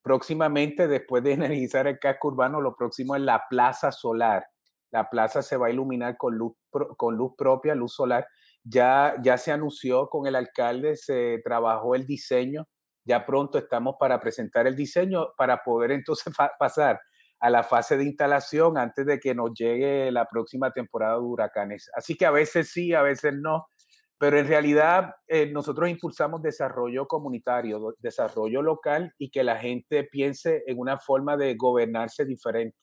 próximamente, 0.03 0.87
después 0.87 1.25
de 1.25 1.33
energizar 1.33 1.89
el 1.89 1.99
casco 1.99 2.29
urbano, 2.29 2.61
lo 2.61 2.77
próximo 2.77 3.17
es 3.17 3.23
la 3.23 3.43
plaza 3.51 3.91
solar. 3.91 4.47
La 4.93 5.11
plaza 5.11 5.43
se 5.43 5.57
va 5.57 5.67
a 5.67 5.71
iluminar 5.71 6.17
con 6.17 6.39
luz, 6.39 6.53
con 6.97 7.17
luz 7.17 7.33
propia, 7.37 7.75
luz 7.75 7.93
solar. 7.93 8.25
Ya, 8.63 9.17
ya 9.21 9.37
se 9.37 9.51
anunció 9.51 10.09
con 10.09 10.29
el 10.29 10.37
alcalde, 10.37 10.95
se 10.97 11.41
trabajó 11.43 11.97
el 11.97 12.07
diseño. 12.07 12.69
Ya 13.05 13.27
pronto 13.27 13.59
estamos 13.59 13.97
para 13.99 14.21
presentar 14.21 14.69
el 14.69 14.77
diseño 14.77 15.27
para 15.37 15.65
poder 15.65 15.91
entonces 15.91 16.33
pasar 16.57 17.01
a 17.41 17.51
la 17.51 17.63
fase 17.63 17.97
de 17.97 18.05
instalación 18.05 18.79
antes 18.79 19.07
de 19.07 19.19
que 19.21 19.35
nos 19.35 19.53
llegue 19.55 20.11
la 20.11 20.27
próxima 20.27 20.71
temporada 20.71 21.15
de 21.15 21.21
huracanes. 21.21 21.91
Así 21.95 22.17
que 22.17 22.27
a 22.27 22.31
veces 22.31 22.71
sí, 22.71 22.95
a 22.95 23.03
veces 23.03 23.35
no, 23.35 23.67
pero 24.19 24.39
en 24.39 24.49
realidad 24.49 25.15
eh, 25.29 25.51
nosotros 25.53 25.91
impulsamos 25.91 26.41
desarrollo 26.43 27.07
comunitario, 27.07 27.95
desarrollo 27.99 28.63
local 28.63 29.13
y 29.19 29.31
que 29.31 29.45
la 29.45 29.57
gente 29.57 30.05
piense 30.05 30.63
en 30.67 30.79
una 30.79 30.99
forma 30.99 31.37
de 31.37 31.55
gobernarse 31.55 32.25
diferente. 32.25 32.77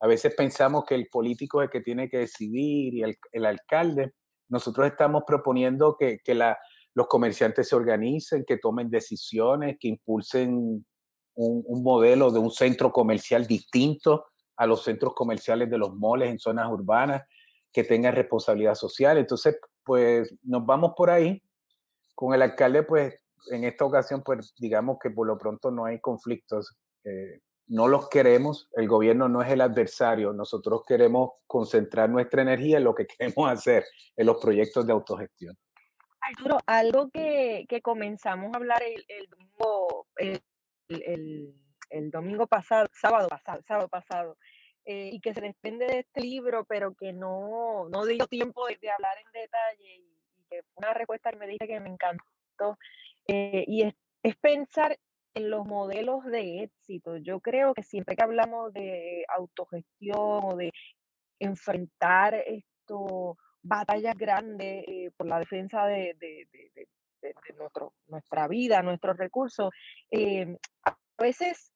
A 0.00 0.06
veces 0.06 0.34
pensamos 0.34 0.84
que 0.84 0.94
el 0.94 1.08
político 1.08 1.60
es 1.62 1.66
el 1.66 1.70
que 1.70 1.80
tiene 1.80 2.08
que 2.08 2.18
decidir 2.18 2.94
y 2.94 3.02
el, 3.02 3.46
alcalde. 3.46 4.14
Nosotros 4.48 4.86
estamos 4.88 5.24
proponiendo 5.26 5.96
que, 5.96 6.20
los 6.94 7.06
comerciantes 7.06 7.68
se 7.68 7.76
organicen, 7.76 8.44
que 8.44 8.58
tomen 8.58 8.90
decisiones, 8.90 9.76
que 9.78 9.88
impulsen 9.88 10.84
un, 11.34 11.82
modelo 11.82 12.30
de 12.30 12.38
un 12.38 12.50
centro 12.50 12.92
comercial 12.92 13.46
distinto 13.46 14.26
a 14.56 14.66
los 14.66 14.82
centros 14.84 15.14
comerciales 15.14 15.70
de 15.70 15.78
los 15.78 15.94
moles 15.94 16.30
en 16.30 16.38
zonas 16.38 16.70
urbanas, 16.70 17.22
que 17.72 17.84
tenga 17.84 18.10
responsabilidad 18.10 18.74
social. 18.74 19.18
Entonces, 19.18 19.58
pues 19.82 20.34
nos 20.42 20.64
vamos 20.64 20.92
por 20.96 21.10
ahí. 21.10 21.42
Con 22.14 22.34
el 22.34 22.42
alcalde, 22.42 22.82
pues 22.82 23.14
en 23.50 23.64
esta 23.64 23.84
ocasión, 23.84 24.22
pues 24.22 24.54
digamos 24.58 24.98
que 25.02 25.10
por 25.10 25.26
lo 25.26 25.38
pronto 25.38 25.70
no 25.70 25.86
hay 25.86 25.98
conflictos. 26.00 26.76
Eh, 27.04 27.40
no 27.68 27.88
los 27.88 28.08
queremos, 28.08 28.68
el 28.72 28.86
gobierno 28.86 29.28
no 29.28 29.40
es 29.40 29.50
el 29.50 29.62
adversario, 29.62 30.32
nosotros 30.32 30.82
queremos 30.86 31.30
concentrar 31.46 32.10
nuestra 32.10 32.42
energía 32.42 32.76
en 32.76 32.84
lo 32.84 32.94
que 32.94 33.06
queremos 33.18 33.50
hacer, 33.50 33.84
en 34.16 34.26
los 34.26 34.38
proyectos 34.38 34.86
de 34.86 34.92
autogestión. 34.92 35.56
Arturo, 36.20 36.58
algo 36.66 37.10
que, 37.10 37.64
que 37.68 37.80
comenzamos 37.80 38.52
a 38.52 38.56
hablar 38.56 38.82
el, 38.82 39.04
el, 39.08 39.28
el 40.16 40.42
el, 40.94 41.54
el, 41.90 42.10
domingo 42.10 42.46
pasado, 42.46 42.88
sábado 42.92 43.28
pasado, 43.28 43.62
sábado 43.62 43.88
pasado, 43.88 44.38
eh, 44.84 45.10
y 45.12 45.20
que 45.20 45.34
se 45.34 45.40
desprende 45.40 45.86
de 45.86 46.00
este 46.00 46.20
libro, 46.20 46.64
pero 46.64 46.94
que 46.94 47.12
no, 47.12 47.88
no 47.88 48.04
dio 48.04 48.26
tiempo 48.26 48.66
de, 48.66 48.90
hablar 48.90 49.16
en 49.18 49.32
detalle 49.32 49.94
y, 49.96 50.18
que 50.50 50.62
fue 50.62 50.86
una 50.86 50.94
respuesta 50.94 51.30
que 51.30 51.36
me 51.36 51.46
dije 51.46 51.66
que 51.66 51.80
me 51.80 51.90
encantó. 51.90 52.78
Eh, 53.28 53.64
y 53.66 53.82
es, 53.82 53.94
es, 54.22 54.36
pensar 54.36 54.98
en 55.34 55.50
los 55.50 55.66
modelos 55.66 56.24
de 56.26 56.64
éxito. 56.64 57.16
Yo 57.16 57.40
creo 57.40 57.74
que 57.74 57.82
siempre 57.82 58.16
que 58.16 58.22
hablamos 58.22 58.72
de 58.72 59.24
autogestión 59.28 60.40
o 60.44 60.56
de 60.56 60.72
enfrentar 61.38 62.34
esto, 62.34 63.36
batallas 63.62 64.16
grandes 64.16 64.84
eh, 64.86 65.10
por 65.16 65.26
la 65.26 65.38
defensa 65.38 65.86
de, 65.86 66.16
nuestro, 67.56 67.94
nuestra 68.06 68.48
vida, 68.48 68.82
nuestros 68.82 69.16
recursos, 69.16 69.70
eh, 70.10 70.56
a 70.84 70.96
veces 71.18 71.72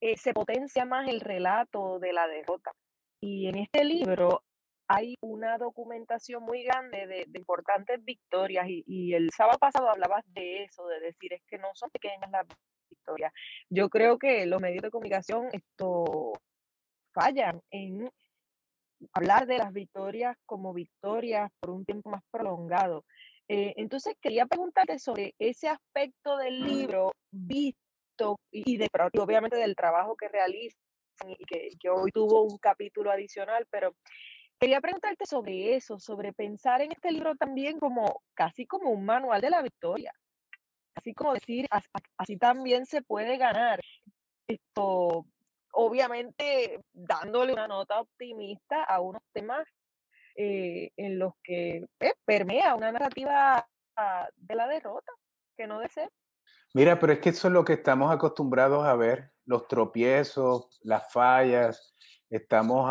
eh, 0.00 0.16
se 0.16 0.32
potencia 0.32 0.84
más 0.84 1.08
el 1.08 1.20
relato 1.20 1.98
de 1.98 2.12
la 2.12 2.26
derrota. 2.26 2.72
Y 3.20 3.48
en 3.48 3.58
este 3.58 3.84
libro 3.84 4.42
hay 4.88 5.14
una 5.20 5.58
documentación 5.58 6.42
muy 6.42 6.64
grande 6.64 7.06
de, 7.06 7.38
importantes 7.38 8.04
victorias 8.04 8.66
y, 8.68 8.82
y, 8.86 9.14
el 9.14 9.30
sábado 9.30 9.58
pasado 9.58 9.88
hablabas 9.88 10.24
de 10.32 10.64
eso, 10.64 10.86
de 10.88 11.00
decir 11.00 11.32
es 11.32 11.42
que 11.46 11.58
no 11.58 11.68
son 11.74 11.90
pequeñas 11.90 12.30
las 12.30 12.46
victorias. 12.88 13.32
Yo 13.68 13.88
creo 13.88 14.18
que 14.18 14.46
los 14.46 14.60
medios 14.60 14.82
de 14.82 14.90
comunicación 14.90 15.48
esto 15.52 16.32
fallan 17.12 17.60
en 17.70 18.10
hablar 19.12 19.46
de 19.46 19.58
las 19.58 19.72
victorias 19.72 20.36
como 20.46 20.72
victorias 20.72 21.50
por 21.60 21.70
un 21.70 21.84
tiempo 21.84 22.10
más 22.10 22.22
prolongado. 22.30 23.04
Eh, 23.52 23.74
entonces 23.78 24.14
quería 24.20 24.46
preguntarte 24.46 25.00
sobre 25.00 25.34
ese 25.40 25.66
aspecto 25.66 26.36
del 26.36 26.62
libro 26.62 27.10
visto 27.32 28.38
y 28.52 28.76
de 28.76 28.88
obviamente 29.18 29.56
del 29.56 29.74
trabajo 29.74 30.14
que 30.14 30.28
realizan 30.28 30.78
y 31.26 31.44
que, 31.44 31.90
hoy 31.90 32.12
tuvo 32.12 32.44
un 32.44 32.58
capítulo 32.58 33.10
adicional, 33.10 33.66
pero 33.68 33.96
quería 34.60 34.80
preguntarte 34.80 35.26
sobre 35.26 35.74
eso, 35.74 35.98
sobre 35.98 36.32
pensar 36.32 36.80
en 36.80 36.92
este 36.92 37.10
libro 37.10 37.34
también 37.34 37.80
como 37.80 38.22
casi 38.34 38.66
como 38.66 38.90
un 38.90 39.04
manual 39.04 39.40
de 39.40 39.50
la 39.50 39.62
victoria 39.62 40.12
así 40.94 41.12
como 41.12 41.34
decir, 41.34 41.66
así 42.18 42.36
también 42.36 42.86
se 42.86 43.02
puede 43.02 43.36
ganar. 43.36 43.80
Esto, 44.46 45.24
obviamente, 45.72 46.80
dándole 46.92 47.52
una 47.52 47.66
nota 47.66 48.00
optimista 48.00 48.84
a 48.84 49.00
unos 49.00 49.22
temas 49.32 49.66
eh, 50.42 50.90
en 50.96 51.18
los 51.18 51.34
que 51.44 51.86
eh, 52.00 52.14
permea 52.24 52.74
una 52.74 52.90
narrativa 52.90 53.68
ah, 53.94 54.28
de 54.34 54.54
la 54.54 54.66
derrota, 54.66 55.12
que 55.54 55.66
no 55.66 55.80
de 55.80 55.90
ser. 55.90 56.08
Mira, 56.72 56.98
pero 56.98 57.12
es 57.12 57.18
que 57.18 57.28
eso 57.28 57.48
es 57.48 57.52
lo 57.52 57.62
que 57.62 57.74
estamos 57.74 58.10
acostumbrados 58.10 58.86
a 58.86 58.96
ver, 58.96 59.32
los 59.44 59.68
tropiezos, 59.68 60.80
las 60.82 61.12
fallas, 61.12 61.94
estamos 62.30 62.88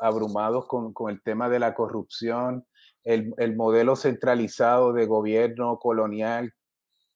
abrumados 0.00 0.66
con, 0.66 0.94
con, 0.94 1.10
el 1.10 1.20
tema 1.22 1.50
de 1.50 1.58
la 1.58 1.74
corrupción, 1.74 2.66
el, 3.02 3.34
el 3.36 3.56
modelo 3.56 3.94
centralizado 3.94 4.94
de 4.94 5.04
gobierno 5.04 5.78
colonial 5.78 6.54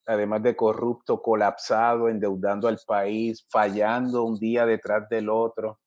además 0.07 0.43
de 0.43 0.57
corrupto, 0.57 1.23
colapsado, 1.23 2.11
endeudando 2.11 2.69
al 2.69 2.79
país, 2.87 3.47
fallando 3.49 4.25
un 4.25 4.39
día 4.39 4.67
detrás 4.67 5.09
del 5.09 5.29
otro. 5.31 5.81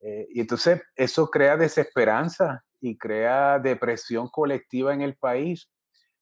Eh, 0.00 0.26
y 0.30 0.40
entonces 0.40 0.82
eso 0.94 1.28
crea 1.30 1.56
desesperanza 1.56 2.64
y 2.80 2.96
crea 2.96 3.58
depresión 3.58 4.28
colectiva 4.28 4.94
en 4.94 5.02
el 5.02 5.16
país. 5.16 5.70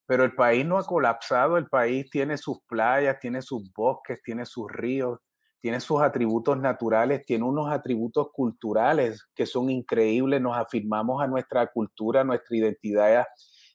Pero 0.07 0.25
el 0.25 0.35
país 0.35 0.65
no 0.65 0.79
ha 0.79 0.85
colapsado, 0.85 1.57
el 1.57 1.69
país 1.69 2.09
tiene 2.11 2.39
sus 2.39 2.61
playas, 2.69 3.19
tiene 3.21 3.43
sus 3.43 3.73
bosques, 3.73 4.23
tiene 4.23 4.47
sus 4.47 4.71
ríos, 4.71 5.19
tiene 5.61 5.81
sus 5.81 6.01
atributos 6.01 6.59
naturales, 6.59 7.25
tiene 7.27 7.45
unos 7.45 7.71
atributos 7.73 8.29
culturales 8.33 9.27
que 9.35 9.47
son 9.47 9.69
increíbles, 9.69 10.41
nos 10.41 10.57
afirmamos 10.57 11.23
a 11.23 11.27
nuestra 11.27 11.67
cultura, 11.73 12.23
nuestra 12.23 12.57
identidad 12.57 13.27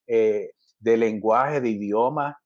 eh, 0.07 0.51
de 0.79 0.97
lenguaje, 0.97 1.59
de 1.59 1.69
idioma, 1.69 2.37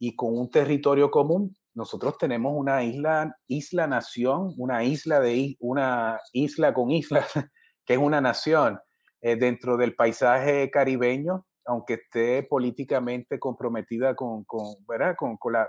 y 0.00 0.14
con 0.14 0.36
un 0.36 0.50
territorio 0.50 1.10
común, 1.10 1.56
nosotros 1.74 2.18
tenemos 2.18 2.54
una 2.56 2.82
isla, 2.82 3.36
isla 3.46 3.86
nación, 3.86 4.52
una 4.56 4.82
isla 4.84 5.20
de 5.20 5.56
una 5.60 6.18
isla 6.32 6.74
con 6.74 6.90
islas, 6.90 7.26
que 7.84 7.94
es 7.94 7.98
una 7.98 8.20
nación 8.20 8.78
eh, 9.20 9.36
dentro 9.36 9.76
del 9.76 9.94
paisaje 9.94 10.70
caribeño, 10.70 11.46
aunque 11.64 11.94
esté 11.94 12.42
políticamente 12.42 13.38
comprometida 13.38 14.14
con, 14.14 14.44
con, 14.44 14.74
¿verdad? 14.86 15.16
Con, 15.16 15.36
con, 15.36 15.52
la, 15.52 15.68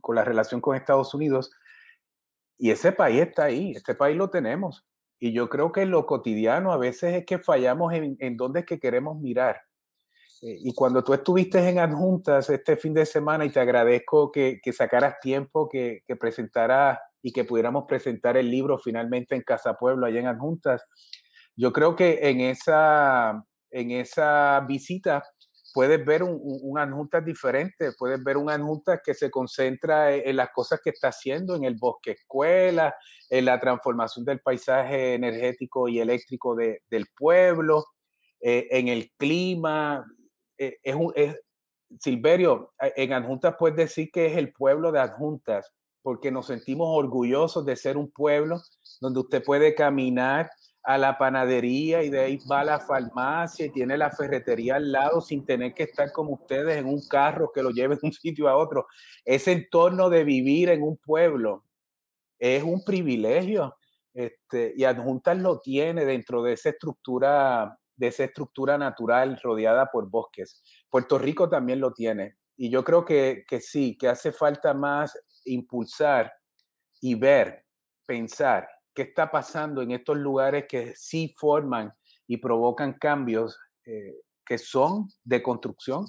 con 0.00 0.14
la 0.16 0.24
relación 0.24 0.60
con 0.60 0.76
Estados 0.76 1.12
Unidos. 1.14 1.50
Y 2.56 2.70
ese 2.70 2.92
país 2.92 3.20
está 3.20 3.44
ahí, 3.44 3.72
este 3.72 3.94
país 3.94 4.16
lo 4.16 4.30
tenemos. 4.30 4.84
Y 5.20 5.32
yo 5.32 5.48
creo 5.48 5.72
que 5.72 5.82
en 5.82 5.90
lo 5.90 6.06
cotidiano 6.06 6.72
a 6.72 6.76
veces 6.76 7.14
es 7.14 7.26
que 7.26 7.38
fallamos 7.38 7.92
en, 7.92 8.16
en 8.20 8.36
dónde 8.36 8.60
es 8.60 8.66
que 8.66 8.78
queremos 8.78 9.18
mirar. 9.18 9.60
Eh, 10.42 10.56
y 10.60 10.72
cuando 10.72 11.02
tú 11.02 11.12
estuviste 11.12 11.58
en 11.68 11.78
Adjuntas 11.78 12.48
este 12.50 12.76
fin 12.76 12.94
de 12.94 13.04
semana, 13.04 13.44
y 13.44 13.50
te 13.50 13.60
agradezco 13.60 14.30
que, 14.30 14.60
que 14.62 14.72
sacaras 14.72 15.18
tiempo, 15.20 15.68
que, 15.68 16.02
que 16.06 16.16
presentaras 16.16 16.98
y 17.20 17.32
que 17.32 17.44
pudiéramos 17.44 17.84
presentar 17.88 18.36
el 18.36 18.50
libro 18.50 18.78
finalmente 18.78 19.34
en 19.34 19.42
Casa 19.42 19.74
Pueblo, 19.74 20.06
allá 20.06 20.20
en 20.20 20.28
Adjuntas, 20.28 20.84
yo 21.58 21.72
creo 21.72 21.96
que 21.96 22.20
en 22.22 22.40
esa, 22.40 23.44
en 23.70 23.90
esa 23.90 24.64
visita 24.66 25.24
puedes 25.74 26.04
ver 26.04 26.22
un, 26.22 26.38
un, 26.40 26.78
Adjuntas 26.78 27.24
diferente, 27.24 27.90
puedes 27.98 28.22
ver 28.22 28.36
un 28.36 28.48
Adjuntas 28.48 29.00
que 29.04 29.12
se 29.12 29.28
concentra 29.28 30.14
en, 30.14 30.36
las 30.36 30.50
cosas 30.50 30.80
que 30.82 30.90
está 30.90 31.08
haciendo 31.08 31.56
en 31.56 31.64
el 31.64 31.74
bosque 31.74 32.12
escuela, 32.12 32.94
en 33.28 33.44
la 33.44 33.58
transformación 33.58 34.24
del 34.24 34.40
paisaje 34.40 35.14
energético 35.14 35.88
y 35.88 35.98
eléctrico 35.98 36.54
de, 36.54 36.82
del 36.88 37.06
pueblo, 37.16 37.84
eh, 38.40 38.68
en 38.70 38.86
el 38.86 39.10
clima, 39.18 40.06
eh, 40.56 40.78
Silverio, 41.98 42.72
en 42.78 43.12
Adjuntas 43.12 43.56
puedes 43.58 43.76
decir 43.76 44.10
que 44.12 44.26
es 44.26 44.36
el 44.36 44.52
pueblo 44.52 44.92
de 44.92 45.00
Adjuntas, 45.00 45.72
porque 46.02 46.30
nos 46.30 46.46
sentimos 46.46 46.88
orgullosos 46.90 47.64
de 47.66 47.74
ser 47.74 47.96
un 47.96 48.12
pueblo 48.12 48.60
donde 49.00 49.20
usted 49.20 49.42
puede 49.42 49.74
caminar 49.74 50.50
a 50.88 50.96
la 50.96 51.18
panadería 51.18 52.02
y 52.02 52.08
de 52.08 52.20
ahí 52.20 52.38
va 52.50 52.60
a 52.60 52.64
la 52.64 52.80
farmacia 52.80 53.66
y 53.66 53.70
tiene 53.70 53.98
la 53.98 54.10
ferretería 54.10 54.76
al 54.76 54.90
lado 54.90 55.20
sin 55.20 55.44
tener 55.44 55.74
que 55.74 55.82
estar 55.82 56.10
como 56.12 56.32
ustedes 56.32 56.78
en 56.78 56.86
un 56.86 57.06
carro 57.06 57.52
que 57.52 57.62
lo 57.62 57.68
lleve 57.68 57.96
de 57.96 58.06
un 58.06 58.12
sitio 58.14 58.48
a 58.48 58.56
otro. 58.56 58.86
Ese 59.22 59.52
entorno 59.52 60.08
de 60.08 60.24
vivir 60.24 60.70
en 60.70 60.82
un 60.82 60.96
pueblo 60.96 61.66
es 62.38 62.62
un 62.62 62.82
privilegio 62.82 63.76
este, 64.14 64.72
y 64.78 64.84
Adjuntas 64.84 65.36
lo 65.36 65.60
tiene 65.60 66.06
dentro 66.06 66.42
de 66.42 66.54
esa 66.54 66.70
estructura 66.70 67.78
de 67.94 68.06
esa 68.06 68.24
estructura 68.24 68.78
natural 68.78 69.38
rodeada 69.42 69.90
por 69.90 70.08
bosques. 70.08 70.62
Puerto 70.88 71.18
Rico 71.18 71.50
también 71.50 71.80
lo 71.80 71.92
tiene. 71.92 72.36
Y 72.56 72.70
yo 72.70 72.82
creo 72.82 73.04
que, 73.04 73.44
que 73.46 73.60
sí, 73.60 73.98
que 73.98 74.08
hace 74.08 74.32
falta 74.32 74.72
más 74.72 75.20
impulsar 75.44 76.32
y 77.00 77.14
ver, 77.14 77.66
pensar 78.06 78.68
qué 78.98 79.02
está 79.02 79.30
pasando 79.30 79.80
en 79.80 79.92
estos 79.92 80.16
lugares 80.16 80.64
que 80.68 80.92
sí 80.96 81.32
forman 81.36 81.94
y 82.26 82.38
provocan 82.38 82.94
cambios 82.94 83.56
eh, 83.86 84.16
que 84.44 84.58
son 84.58 85.08
de 85.22 85.40
construcción 85.40 86.04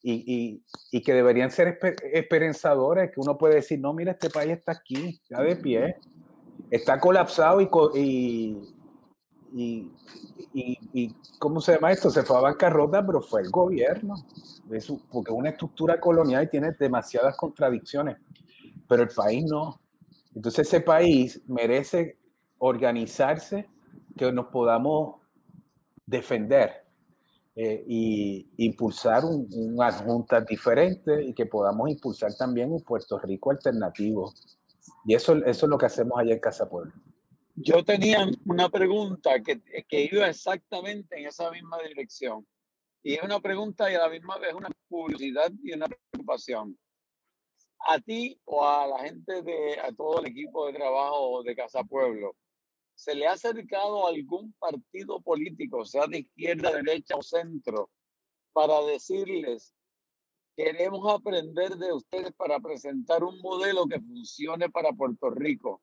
y, 0.00 0.12
y, 0.12 0.64
y, 0.92 1.02
que 1.02 1.12
deberían 1.12 1.50
ser 1.50 1.76
esperanzadores, 2.12 3.10
que 3.10 3.18
uno 3.18 3.36
puede 3.36 3.56
decir, 3.56 3.80
no, 3.80 3.92
mira, 3.92 4.12
este 4.12 4.30
país 4.30 4.52
está 4.52 4.70
aquí, 4.70 5.20
está 5.28 5.42
de 5.42 5.56
pie, 5.56 5.96
está 6.70 7.00
colapsado 7.00 7.60
y, 7.60 7.68
y, 9.52 9.90
y, 10.54 10.78
y, 10.92 11.16
¿cómo 11.40 11.60
se 11.60 11.74
llama 11.74 11.90
esto? 11.90 12.10
Se 12.10 12.22
fue 12.22 12.36
a 12.36 12.42
bancarrota, 12.42 13.04
pero 13.04 13.20
fue 13.20 13.42
el 13.42 13.50
gobierno, 13.50 14.14
porque 15.10 15.32
es 15.32 15.36
una 15.36 15.50
estructura 15.50 15.98
colonial 15.98 16.44
y 16.44 16.48
tiene 16.48 16.70
demasiadas 16.78 17.36
contradicciones, 17.36 18.18
pero 18.86 19.02
el 19.02 19.08
país 19.08 19.46
no. 19.50 19.80
Entonces 20.38 20.68
ese 20.68 20.82
país 20.82 21.42
merece 21.48 22.16
organizarse, 22.58 23.68
que 24.16 24.30
nos 24.30 24.46
podamos 24.46 25.16
defender 26.06 26.84
eh, 27.56 27.82
y 27.88 28.48
impulsar 28.58 29.24
un, 29.24 29.48
un 29.50 29.82
adjunta 29.82 30.40
diferente 30.42 31.24
y 31.24 31.34
que 31.34 31.46
podamos 31.46 31.90
impulsar 31.90 32.32
también 32.36 32.70
un 32.70 32.84
Puerto 32.84 33.18
Rico 33.18 33.50
alternativo. 33.50 34.32
Y 35.04 35.16
eso, 35.16 35.34
eso 35.44 35.66
es 35.66 35.68
lo 35.68 35.76
que 35.76 35.86
hacemos 35.86 36.16
allá 36.16 36.34
en 36.34 36.38
Casa 36.38 36.70
Pueblo. 36.70 36.92
Yo 37.56 37.84
tenía 37.84 38.24
una 38.46 38.68
pregunta 38.68 39.42
que, 39.42 39.60
que, 39.88 40.08
iba 40.12 40.28
exactamente 40.28 41.18
en 41.18 41.26
esa 41.26 41.50
misma 41.50 41.78
dirección. 41.82 42.46
Y 43.02 43.14
es 43.14 43.24
una 43.24 43.40
pregunta 43.40 43.90
y 43.90 43.96
a 43.96 44.02
la 44.02 44.08
misma 44.08 44.38
vez 44.38 44.54
una 44.54 44.70
curiosidad 44.88 45.50
y 45.64 45.72
una 45.72 45.86
preocupación. 45.86 46.78
A 47.86 47.98
ti 48.00 48.40
o 48.44 48.66
a 48.66 48.86
la 48.86 48.98
gente 49.04 49.42
de, 49.42 49.78
a 49.80 49.92
todo 49.92 50.20
el 50.20 50.26
equipo 50.26 50.66
de 50.66 50.74
trabajo 50.74 51.42
de 51.42 51.54
Casa 51.54 51.84
Pueblo, 51.84 52.36
¿se 52.94 53.14
le 53.14 53.26
ha 53.26 53.32
acercado 53.32 54.06
algún 54.06 54.52
partido 54.58 55.20
político, 55.20 55.84
sea 55.84 56.06
de 56.06 56.18
izquierda, 56.18 56.72
derecha 56.72 57.16
o 57.16 57.22
centro, 57.22 57.90
para 58.52 58.82
decirles, 58.82 59.72
queremos 60.56 61.08
aprender 61.12 61.76
de 61.76 61.92
ustedes 61.92 62.32
para 62.32 62.58
presentar 62.58 63.22
un 63.22 63.38
modelo 63.40 63.86
que 63.86 64.00
funcione 64.00 64.68
para 64.68 64.92
Puerto 64.92 65.30
Rico? 65.30 65.80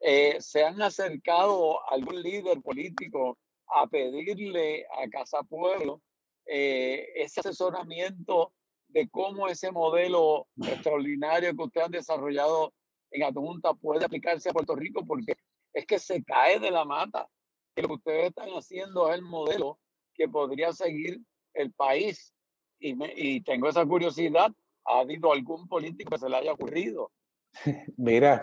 Eh, 0.00 0.40
se 0.40 0.64
han 0.64 0.80
acercado 0.80 1.80
algún 1.90 2.22
líder 2.22 2.62
político 2.62 3.36
a 3.66 3.86
pedirle 3.88 4.86
a 4.86 5.08
Casa 5.08 5.42
Pueblo 5.42 6.00
eh, 6.46 7.08
ese 7.16 7.40
asesoramiento 7.40 8.52
de 8.88 9.08
cómo 9.08 9.48
ese 9.48 9.70
modelo 9.70 10.46
extraordinario 10.62 11.54
que 11.54 11.62
ustedes 11.62 11.86
han 11.86 11.92
desarrollado 11.92 12.72
en 13.10 13.22
Adjunta 13.22 13.74
puede 13.74 14.04
aplicarse 14.04 14.50
a 14.50 14.52
Puerto 14.52 14.74
Rico, 14.74 15.04
porque 15.06 15.36
es 15.72 15.86
que 15.86 15.98
se 15.98 16.22
cae 16.24 16.58
de 16.58 16.70
la 16.70 16.84
mata. 16.84 17.28
Que 17.74 17.82
lo 17.82 17.88
que 17.88 17.94
ustedes 17.94 18.28
están 18.28 18.48
haciendo 18.50 19.08
es 19.08 19.16
el 19.16 19.22
modelo 19.22 19.78
que 20.14 20.28
podría 20.28 20.72
seguir 20.72 21.20
el 21.54 21.72
país. 21.72 22.34
Y, 22.80 22.96
y 23.14 23.40
tengo 23.42 23.68
esa 23.68 23.84
curiosidad, 23.86 24.50
¿ha 24.84 25.00
habido 25.00 25.32
algún 25.32 25.68
político 25.68 26.10
que 26.10 26.18
se 26.18 26.28
le 26.28 26.36
haya 26.36 26.52
ocurrido? 26.52 27.12
Mira, 27.96 28.42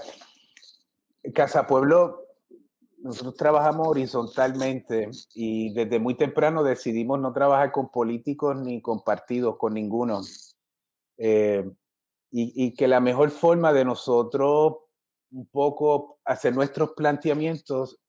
Casa 1.34 1.66
Pueblo 1.66 2.25
nosotros 3.06 3.36
trabajamos 3.36 3.88
horizontalmente 3.88 5.12
y 5.36 5.72
desde 5.76 6.00
muy 6.00 6.16
temprano 6.16 6.64
decidimos 6.64 7.20
no 7.20 7.32
trabajar 7.34 7.72
con 7.72 7.92
políticos 7.92 8.58
ni 8.58 8.82
con 8.82 9.04
partidos, 9.04 9.58
con 9.58 9.76
ninguno. 9.76 10.22
Eh, 11.20 11.70
y, 12.32 12.74
que 12.74 12.88
la 12.88 13.00
mejor 13.00 13.30
forma 13.30 13.72
de 13.74 13.86
nosotros 13.86 14.78
un 15.32 15.46
poco 15.46 16.18
hacer 16.26 16.56
nuestros 16.56 16.94
planteamientos 16.94 18.00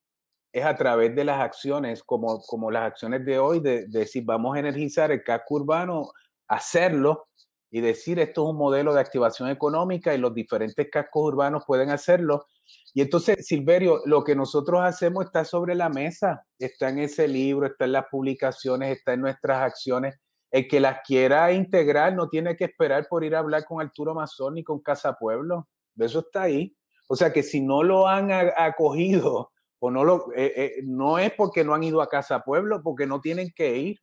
es 0.50 0.64
a 0.64 0.74
través 0.74 1.14
de 1.14 1.24
las 1.24 1.42
acciones, 1.42 2.02
como, 2.02 2.40
como 2.40 2.70
las 2.70 2.84
acciones 2.84 3.22
de 3.26 3.38
hoy, 3.38 3.60
de, 3.60 3.86
de 3.88 3.98
decir, 3.98 4.24
vamos 4.24 4.56
a 4.56 4.60
energizar 4.60 5.12
el 5.12 5.22
casco 5.22 5.56
urbano, 5.56 6.10
hacerlo 6.48 7.28
y 7.70 7.80
decir, 7.80 8.18
esto 8.18 8.44
es 8.44 8.50
un 8.50 8.56
modelo 8.56 8.94
de 8.94 9.00
activación 9.00 9.48
económica 9.50 10.14
y 10.14 10.18
los 10.18 10.34
diferentes 10.34 10.88
cascos 10.90 11.24
urbanos 11.24 11.64
pueden 11.66 11.90
hacerlo 11.90 12.46
y 12.94 13.02
entonces, 13.02 13.46
Silverio, 13.46 14.00
lo 14.06 14.24
que 14.24 14.34
nosotros 14.34 14.80
hacemos 14.82 15.26
está 15.26 15.44
sobre 15.44 15.74
la 15.74 15.88
mesa, 15.88 16.46
está 16.58 16.88
en 16.88 17.00
ese 17.00 17.28
libro, 17.28 17.66
está 17.66 17.84
en 17.84 17.92
las 17.92 18.06
publicaciones, 18.10 18.96
está 18.96 19.12
en 19.12 19.20
nuestras 19.20 19.58
acciones. 19.62 20.16
El 20.50 20.66
que 20.68 20.80
las 20.80 21.00
quiera 21.06 21.52
integrar 21.52 22.14
no 22.14 22.28
tiene 22.28 22.56
que 22.56 22.64
esperar 22.64 23.06
por 23.08 23.24
ir 23.24 23.36
a 23.36 23.40
hablar 23.40 23.64
con 23.64 23.80
Arturo 23.80 24.14
Mazón 24.14 24.54
ni 24.54 24.64
con 24.64 24.80
Casa 24.80 25.14
Pueblo. 25.14 25.68
Eso 25.98 26.20
está 26.20 26.42
ahí. 26.42 26.74
O 27.08 27.16
sea 27.16 27.32
que 27.32 27.42
si 27.42 27.60
no 27.60 27.82
lo 27.82 28.08
han 28.08 28.30
acogido 28.32 29.52
o 29.78 29.90
no 29.90 30.02
lo, 30.04 30.32
eh, 30.34 30.52
eh, 30.56 30.72
no 30.84 31.18
es 31.18 31.32
porque 31.32 31.64
no 31.64 31.74
han 31.74 31.84
ido 31.84 32.00
a 32.00 32.08
Casa 32.08 32.40
Pueblo, 32.40 32.82
porque 32.82 33.06
no 33.06 33.20
tienen 33.20 33.52
que 33.54 33.76
ir. 33.76 34.00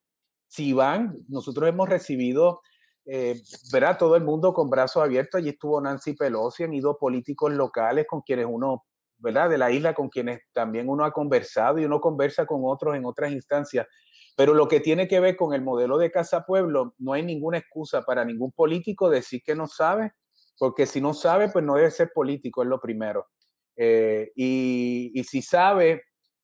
Si 0.47 0.71
van, 0.71 1.17
nosotros 1.27 1.67
hemos 1.67 1.89
recibido 1.89 2.61
eh, 3.05 3.41
verá 3.71 3.97
todo 3.97 4.15
el 4.15 4.23
mundo 4.23 4.53
con 4.53 4.69
brazos 4.69 5.03
abiertos. 5.03 5.39
Allí 5.39 5.49
estuvo 5.49 5.79
Nancy 5.81 6.13
Pelosi, 6.13 6.63
han 6.63 6.73
ido 6.73 6.97
políticos 6.97 7.51
locales 7.53 8.05
con 8.07 8.21
quienes 8.21 8.45
uno, 8.49 8.85
¿verdad? 9.17 9.49
De 9.49 9.57
la 9.57 9.71
isla 9.71 9.93
con 9.93 10.09
quienes 10.09 10.41
también 10.53 10.89
uno 10.89 11.05
ha 11.05 11.11
conversado 11.11 11.79
y 11.79 11.85
uno 11.85 11.99
conversa 11.99 12.45
con 12.45 12.61
otros 12.63 12.95
en 12.95 13.05
otras 13.05 13.31
instancias. 13.31 13.87
Pero 14.35 14.53
lo 14.53 14.67
que 14.67 14.79
tiene 14.79 15.07
que 15.07 15.19
ver 15.19 15.35
con 15.35 15.53
el 15.53 15.61
modelo 15.61 15.97
de 15.97 16.11
Casa 16.11 16.45
Pueblo, 16.45 16.95
no 16.97 17.13
hay 17.13 17.23
ninguna 17.23 17.59
excusa 17.59 18.03
para 18.03 18.25
ningún 18.25 18.51
político 18.51 19.09
decir 19.09 19.41
que 19.45 19.55
no 19.55 19.67
sabe, 19.67 20.13
porque 20.57 20.85
si 20.85 21.01
no 21.01 21.13
sabe, 21.13 21.49
pues 21.49 21.63
no 21.63 21.75
debe 21.75 21.91
ser 21.91 22.11
político, 22.13 22.63
es 22.63 22.69
lo 22.69 22.79
primero. 22.79 23.27
Eh, 23.75 24.31
y, 24.35 25.11
y 25.13 25.23
si 25.23 25.41
sabe 25.41 26.03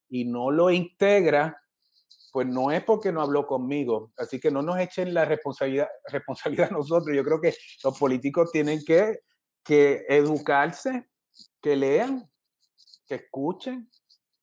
y 0.09 0.25
no 0.25 0.51
lo 0.51 0.71
integra, 0.71 1.61
pues 2.31 2.48
no 2.48 2.71
es 2.71 2.83
porque 2.83 3.12
no 3.12 3.21
habló 3.21 3.45
conmigo. 3.45 4.12
Así 4.17 4.39
que 4.39 4.51
no 4.51 4.62
nos 4.62 4.79
echen 4.79 5.13
la 5.13 5.25
responsabilidad, 5.25 5.88
responsabilidad 6.12 6.69
a 6.71 6.74
nosotros. 6.74 7.15
Yo 7.15 7.24
creo 7.24 7.41
que 7.41 7.55
los 7.83 7.98
políticos 7.98 8.51
tienen 8.51 8.83
que, 8.86 9.19
que 9.63 10.05
educarse, 10.09 11.09
que 11.62 11.75
lean, 11.75 12.29
que 13.07 13.15
escuchen, 13.15 13.89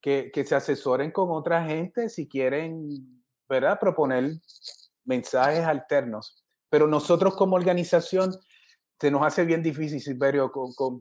que, 0.01 0.31
que, 0.33 0.45
se 0.45 0.55
asesoren 0.55 1.11
con 1.11 1.31
otra 1.31 1.65
gente 1.65 2.09
si 2.09 2.29
quieren, 2.29 2.89
¿verdad? 3.49 3.79
Proponer 3.81 4.33
mensajes 5.05 5.65
alternos. 5.65 6.45
Pero 6.69 6.87
nosotros 6.87 7.35
como 7.37 7.57
organización 7.57 8.33
se 8.99 9.11
nos 9.11 9.23
hace 9.23 9.45
bien 9.45 9.63
difícil, 9.63 10.01
Silverio, 10.01 10.51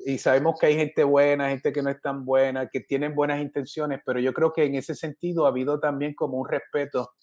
y 0.06 0.18
sabemos 0.18 0.60
que 0.60 0.66
hay 0.66 0.76
gente 0.76 1.04
buena, 1.04 1.50
gente 1.50 1.72
que 1.72 1.82
no 1.82 1.90
es 1.90 2.02
tan 2.02 2.26
buena, 2.26 2.68
que 2.68 2.82
tienen 2.82 3.16
buenas 3.16 3.42
intenciones, 3.42 4.02
pero 4.06 4.20
yo 4.20 4.34
creo 4.34 4.52
que 4.52 4.66
en 4.66 4.76
ese 4.76 4.96
sentido 4.96 5.46
ha 5.46 5.50
habido 5.50 5.80
también 5.80 6.14
como 6.14 6.38
un 6.38 6.48
respeto 6.48 7.14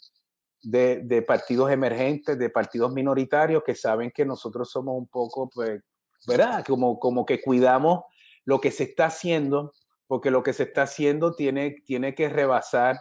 de, 0.62 1.00
de, 1.04 1.20
partidos 1.22 1.70
emergentes, 1.70 2.38
de 2.38 2.48
partidos 2.48 2.92
minoritarios 2.92 3.62
que 3.64 3.74
saben 3.74 4.10
que 4.10 4.24
nosotros 4.24 4.70
somos 4.70 4.96
un 4.96 5.08
poco, 5.08 5.50
pues, 5.50 5.82
¿verdad? 6.26 6.64
Como, 6.66 6.98
como 6.98 7.26
que 7.26 7.42
cuidamos 7.42 8.04
lo 8.44 8.60
que 8.60 8.70
se 8.70 8.84
está 8.84 9.06
haciendo, 9.06 9.74
porque 10.06 10.30
lo 10.30 10.42
que 10.42 10.54
se 10.54 10.62
está 10.62 10.82
haciendo 10.82 11.34
tiene, 11.34 11.82
tiene 11.84 12.14
que 12.14 12.30
rebasar 12.30 12.98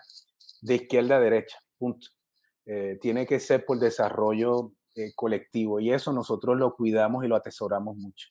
de 0.62 0.76
izquierda 0.76 1.18
a 1.18 1.20
derecha, 1.20 1.58
punto. 1.78 2.08
Eh, 2.66 2.98
tiene 3.02 3.26
que 3.26 3.40
ser 3.40 3.66
por 3.66 3.80
desarrollo 3.80 4.74
eh, 4.96 5.12
colectivo 5.16 5.80
y 5.80 5.92
eso 5.92 6.14
nosotros 6.14 6.58
lo 6.58 6.76
cuidamos 6.76 7.24
y 7.24 7.28
lo 7.28 7.36
atesoramos 7.36 7.98
mucho. 7.98 8.28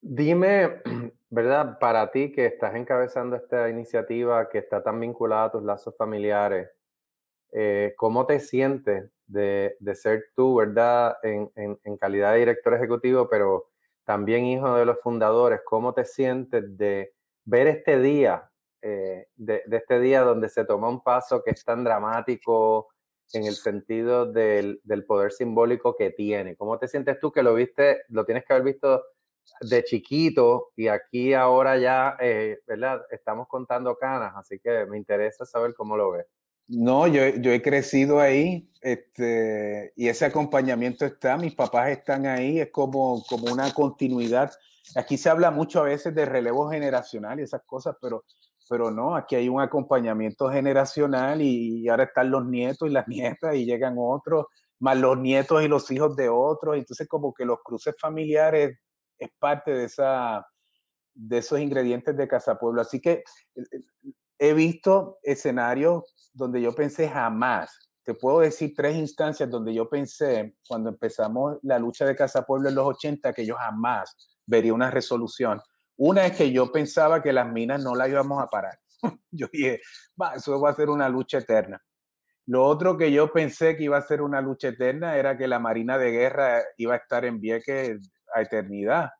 Dime, 0.00 0.82
¿verdad? 1.30 1.78
Para 1.78 2.10
ti 2.10 2.32
que 2.32 2.46
estás 2.46 2.74
encabezando 2.74 3.36
esta 3.36 3.68
iniciativa 3.68 4.48
que 4.48 4.58
está 4.58 4.82
tan 4.82 4.98
vinculada 5.00 5.44
a 5.44 5.52
tus 5.52 5.62
lazos 5.62 5.96
familiares, 5.96 6.70
eh, 7.52 7.94
¿cómo 7.96 8.26
te 8.26 8.40
sientes 8.40 9.10
de, 9.26 9.76
de 9.78 9.94
ser 9.94 10.24
tú, 10.34 10.56
¿verdad? 10.56 11.16
En, 11.22 11.50
en, 11.54 11.96
calidad 11.96 12.32
de 12.32 12.40
director 12.40 12.74
ejecutivo, 12.74 13.28
pero 13.28 13.70
también 14.04 14.44
hijo 14.44 14.74
de 14.74 14.84
los 14.84 15.00
fundadores, 15.00 15.60
¿cómo 15.64 15.94
te 15.94 16.04
sientes 16.04 16.76
de 16.76 17.14
ver 17.44 17.66
este 17.66 18.00
día, 18.00 18.50
eh, 18.80 19.28
de, 19.36 19.62
este 19.70 20.00
día 20.00 20.22
donde 20.22 20.48
se 20.48 20.64
toma 20.64 20.88
un 20.88 21.02
paso 21.02 21.42
que 21.42 21.50
es 21.50 21.64
tan 21.64 21.84
dramático, 21.84 22.88
en 23.32 23.44
el 23.44 23.54
sentido 23.54 24.26
del, 24.30 24.80
del, 24.84 25.04
poder 25.04 25.32
simbólico 25.32 25.96
que 25.96 26.10
tiene. 26.10 26.56
¿Cómo 26.56 26.78
te 26.78 26.88
sientes 26.88 27.18
tú 27.20 27.32
que 27.32 27.42
lo 27.42 27.54
viste, 27.54 28.02
lo 28.08 28.24
tienes 28.24 28.44
que 28.44 28.52
haber 28.52 28.64
visto 28.64 29.02
de 29.60 29.84
chiquito 29.84 30.72
y 30.76 30.88
aquí 30.88 31.34
ahora 31.34 31.78
ya, 31.78 32.16
eh, 32.20 32.60
¿verdad? 32.66 33.02
Estamos 33.10 33.48
contando 33.48 33.96
canas, 33.96 34.32
así 34.36 34.58
que 34.58 34.86
me 34.86 34.98
interesa 34.98 35.44
saber 35.44 35.74
cómo 35.74 35.96
lo 35.96 36.12
ves. 36.12 36.26
No, 36.68 37.06
yo, 37.06 37.26
yo 37.28 37.52
he 37.52 37.60
crecido 37.60 38.20
ahí 38.20 38.70
este, 38.80 39.92
y 39.96 40.08
ese 40.08 40.24
acompañamiento 40.24 41.04
está, 41.04 41.36
mis 41.36 41.54
papás 41.54 41.90
están 41.90 42.26
ahí, 42.26 42.60
es 42.60 42.70
como, 42.70 43.22
como 43.28 43.52
una 43.52 43.72
continuidad. 43.74 44.52
Aquí 44.96 45.16
se 45.16 45.28
habla 45.28 45.50
mucho 45.50 45.80
a 45.80 45.84
veces 45.84 46.14
de 46.14 46.24
relevo 46.24 46.70
generacional 46.70 47.40
y 47.40 47.42
esas 47.42 47.62
cosas, 47.62 47.96
pero 48.00 48.24
pero 48.68 48.90
no, 48.90 49.16
aquí 49.16 49.36
hay 49.36 49.48
un 49.48 49.60
acompañamiento 49.60 50.48
generacional 50.50 51.40
y, 51.42 51.88
ahora 51.88 52.04
están 52.04 52.30
los 52.30 52.46
nietos 52.46 52.88
y 52.88 52.92
las 52.92 53.06
nietas 53.08 53.54
y 53.54 53.64
llegan 53.64 53.96
otros, 53.98 54.46
más 54.78 54.96
los 54.96 55.18
nietos 55.18 55.62
y 55.62 55.68
los 55.68 55.90
hijos 55.90 56.16
de 56.16 56.28
otros, 56.28 56.76
entonces 56.76 57.08
como 57.08 57.32
que 57.32 57.44
los 57.44 57.58
cruces 57.62 57.94
familiares 58.00 58.78
es 59.18 59.30
parte 59.38 59.72
de, 59.72 59.84
esa, 59.84 60.46
de 61.14 61.38
esos 61.38 61.60
ingredientes 61.60 62.16
de 62.16 62.28
Casa 62.28 62.58
Pueblo. 62.58 62.80
Así 62.80 63.00
que 63.00 63.12
eh, 63.54 63.62
eh, 63.70 64.12
he 64.38 64.54
visto 64.54 65.18
escenarios 65.22 66.30
donde 66.32 66.60
yo 66.60 66.74
pensé 66.74 67.08
jamás, 67.08 67.78
te 68.04 68.14
puedo 68.14 68.40
decir 68.40 68.72
tres 68.76 68.96
instancias 68.96 69.48
donde 69.48 69.72
yo 69.72 69.88
pensé 69.88 70.56
cuando 70.66 70.90
empezamos 70.90 71.58
la 71.62 71.78
lucha 71.78 72.04
de 72.04 72.16
Casa 72.16 72.42
Pueblo 72.42 72.68
en 72.68 72.74
los 72.74 72.86
80 72.86 73.32
que 73.32 73.46
yo 73.46 73.54
jamás 73.54 74.16
vería 74.44 74.74
una 74.74 74.90
resolución 74.90 75.60
una 75.96 76.26
es 76.26 76.36
que 76.36 76.52
yo 76.52 76.70
pensaba 76.72 77.22
que 77.22 77.32
las 77.32 77.50
minas 77.50 77.82
no 77.82 77.94
las 77.94 78.08
íbamos 78.08 78.42
a 78.42 78.46
parar. 78.46 78.78
yo 79.30 79.48
dije, 79.52 79.80
va, 80.20 80.34
eso 80.34 80.60
va 80.60 80.70
a 80.70 80.74
ser 80.74 80.90
una 80.90 81.08
lucha 81.08 81.38
eterna. 81.38 81.82
Lo 82.46 82.64
otro 82.64 82.96
que 82.96 83.12
yo 83.12 83.32
pensé 83.32 83.76
que 83.76 83.84
iba 83.84 83.96
a 83.96 84.02
ser 84.02 84.20
una 84.20 84.40
lucha 84.40 84.68
eterna 84.68 85.16
era 85.16 85.36
que 85.38 85.46
la 85.46 85.58
Marina 85.58 85.96
de 85.96 86.10
Guerra 86.10 86.62
iba 86.76 86.94
a 86.94 86.98
estar 86.98 87.24
en 87.24 87.40
Vieques 87.40 88.10
a 88.34 88.42
eternidad. 88.42 89.10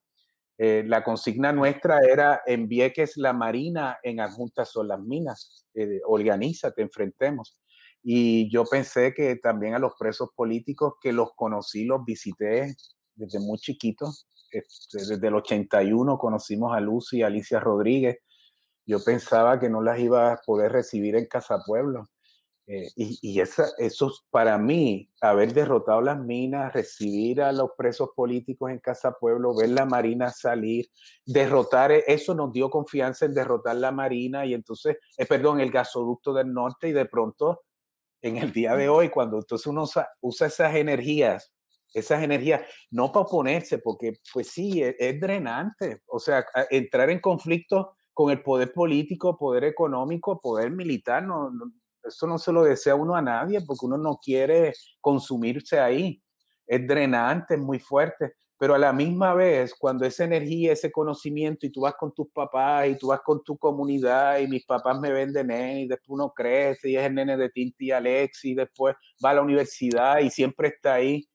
Eh, 0.59 0.85
la 0.87 1.05
consigna 1.05 1.53
nuestra 1.53 2.01
era 2.01 2.43
en 2.47 2.69
Vieques 2.69 3.17
la 3.17 3.33
Marina, 3.33 3.99
en 4.03 4.21
adjuntas 4.21 4.71
son 4.71 4.89
las 4.89 5.01
minas. 5.01 5.67
Eh, 5.75 6.01
organízate, 6.05 6.83
enfrentemos. 6.83 7.59
Y 8.03 8.51
yo 8.51 8.65
pensé 8.65 9.15
que 9.15 9.37
también 9.37 9.75
a 9.75 9.79
los 9.79 9.93
presos 9.99 10.31
políticos 10.35 10.95
que 11.01 11.13
los 11.13 11.33
conocí, 11.37 11.85
los 11.85 12.05
visité 12.05 12.75
desde 13.15 13.39
muy 13.41 13.59
chiquitos, 13.59 14.27
este, 14.53 14.99
desde 14.99 15.29
el 15.29 15.35
81 15.35 16.19
conocimos 16.19 16.75
a 16.77 16.81
Lucy 16.81 17.19
y 17.19 17.23
Alicia 17.23 17.59
Rodríguez. 17.59 18.19
Yo 18.85 19.03
pensaba 19.03 19.59
que 19.59 19.71
no 19.71 19.81
las 19.81 19.99
iba 19.99 20.33
a 20.33 20.37
poder 20.45 20.73
recibir 20.73 21.17
en 21.17 21.27
Casa 21.27 21.63
Pueblo. 21.67 22.11
Eh, 22.67 22.89
y, 22.95 23.19
y 23.23 23.41
esa, 23.41 23.71
eso 23.79 24.13
para 24.31 24.57
mí, 24.57 25.11
haber 25.21 25.53
derrotado 25.53 26.01
las 26.01 26.19
minas, 26.19 26.73
recibir 26.73 27.43
a 27.43 27.51
los 27.51 27.71
presos 27.77 28.11
políticos 28.15 28.71
en 28.71 28.79
Casa 28.79 29.13
Pueblo, 29.19 29.57
ver 29.57 29.71
la 29.71 29.85
Marina 29.85 30.31
salir, 30.31 30.87
derrotar, 31.27 31.91
e, 31.91 32.05
eso 32.07 32.35
nos 32.35 32.53
dio 32.53 32.71
confianza 32.71 33.25
en 33.25 33.35
derrotar 33.35 33.77
la 33.77 33.91
Marina 33.91 34.47
y 34.47 34.55
entonces, 34.55 34.97
eh, 35.17 35.27
perdón, 35.27 35.61
el 35.61 35.73
gasoducto 35.73 36.33
del 36.33 36.53
norte 36.53 36.89
y 36.89 36.93
de 36.93 37.07
pronto, 37.07 37.63
en 38.21 38.37
el 38.37 38.53
día 38.53 38.77
de 38.77 38.89
hoy, 38.89 39.09
cuando 39.09 39.39
entonces 39.39 39.67
uno 39.67 39.83
usa, 39.83 40.09
usa 40.21 40.47
esas 40.47 40.77
energías 40.77 41.53
esas 41.93 42.23
energías, 42.23 42.63
no 42.91 43.13
para 43.13 43.27
oponerse, 43.27 43.79
porque 43.79 44.15
pues 44.33 44.49
sí, 44.49 44.83
es, 44.83 44.95
es, 44.99 45.21
drenante, 45.21 46.03
o 46.07 46.19
sea, 46.19 46.45
entrar 46.71 47.11
en 47.11 47.21
conflicto 47.21 47.93
con 48.13 48.31
el 48.31 48.43
poder 48.43 48.73
político, 48.73 49.37
poder 49.37 49.65
económico, 49.65 50.41
poder 50.41 50.71
militar, 50.71 51.23
no, 51.23 51.51
no, 51.51 51.73
eso 52.05 52.27
no 52.27 52.39
se 52.39 52.53
lo 52.53 52.63
desea 52.63 52.95
uno 52.95 53.15
a 53.15 53.23
nadie, 53.23 53.61
porque 53.61 53.87
uno 53.87 53.97
no 53.97 54.17
quiere 54.17 54.73
consumirse 55.01 55.79
ahí. 55.81 56.23
es 56.67 56.87
drenante, 56.87 57.55
es 57.55 57.61
muy 57.61 57.79
fuerte, 57.79 58.35
pero 58.59 58.75
a 58.75 58.79
la 58.79 58.93
misma 58.93 59.35
vez, 59.35 59.75
cuando 59.75 60.07
esa 60.07 60.25
energía, 60.25 60.73
ese 60.73 60.93
conocimiento, 60.93 61.67
y 61.67 61.71
tú 61.73 61.81
vas 61.83 61.95
con 61.95 62.13
tus 62.15 62.29
papás, 62.33 62.89
y 62.89 62.97
tú 62.97 63.09
vas 63.09 63.21
con 63.21 63.43
tu 63.43 63.59
comunidad, 63.59 64.39
y 64.39 64.47
mis 64.47 64.65
papás 64.65 65.01
me 65.01 65.13
ven 65.13 65.33
de 65.33 65.45
nene, 65.45 65.83
y 65.83 65.89
después 65.89 66.11
uno 66.11 66.33
crece, 66.33 66.91
y 66.91 66.97
es 66.97 67.05
el 67.05 67.15
nene 67.15 67.37
de 67.37 67.51
Tinti 67.51 67.87
y 67.87 67.91
Alex, 67.91 68.45
y 68.45 68.55
después 68.55 68.95
va 69.25 69.31
a 69.31 69.35
la 69.35 69.43
universidad, 69.43 70.21
y 70.21 70.31
siempre 70.31 70.69
está 70.69 70.95
ahí. 70.95 71.27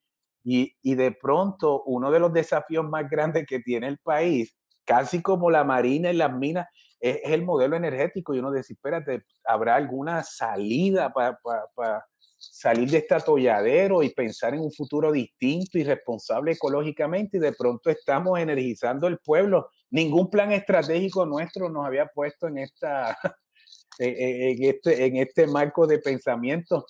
Y, 0.49 0.95
de 0.95 1.11
pronto, 1.11 1.83
uno 1.83 2.09
de 2.09 2.21
los 2.21 2.31
desafíos 2.31 2.87
más 2.87 3.09
grandes 3.09 3.45
que 3.45 3.59
tiene 3.59 3.87
el 3.87 3.97
país, 3.97 4.55
casi 4.85 5.21
como 5.21 5.51
la 5.51 5.65
marina 5.65 6.09
y 6.09 6.15
las 6.15 6.33
minas, 6.33 6.67
es, 7.01 7.19
el 7.25 7.43
modelo 7.43 7.75
energético. 7.75 8.33
Y 8.33 8.39
uno 8.39 8.53
dice, 8.53 8.71
espérate, 8.71 9.25
¿habrá 9.43 9.75
alguna 9.75 10.23
salida 10.23 11.11
para 11.11 11.37
salir 12.37 12.89
de 12.89 12.99
este 12.99 13.13
atolladero 13.13 14.03
y 14.03 14.09
pensar 14.11 14.53
en 14.53 14.61
un 14.61 14.71
futuro 14.71 15.11
distinto 15.11 15.77
y 15.79 15.83
responsable 15.83 16.53
ecológicamente 16.53 17.37
y 17.37 17.39
de 17.41 17.51
pronto 17.51 17.89
estamos 17.89 18.39
energizando 18.39 19.07
el 19.07 19.17
pueblo. 19.17 19.69
Ningún 19.89 20.29
plan 20.29 20.53
estratégico 20.53 21.25
nuestro 21.25 21.69
nos 21.69 21.85
había 21.85 22.05
puesto 22.07 22.47
en, 22.47 22.59
esta, 22.59 23.17
en, 23.99 24.63
este, 24.63 25.05
en 25.07 25.17
este 25.17 25.45
marco 25.45 25.87
de 25.87 25.99
pensamiento. 25.99 26.85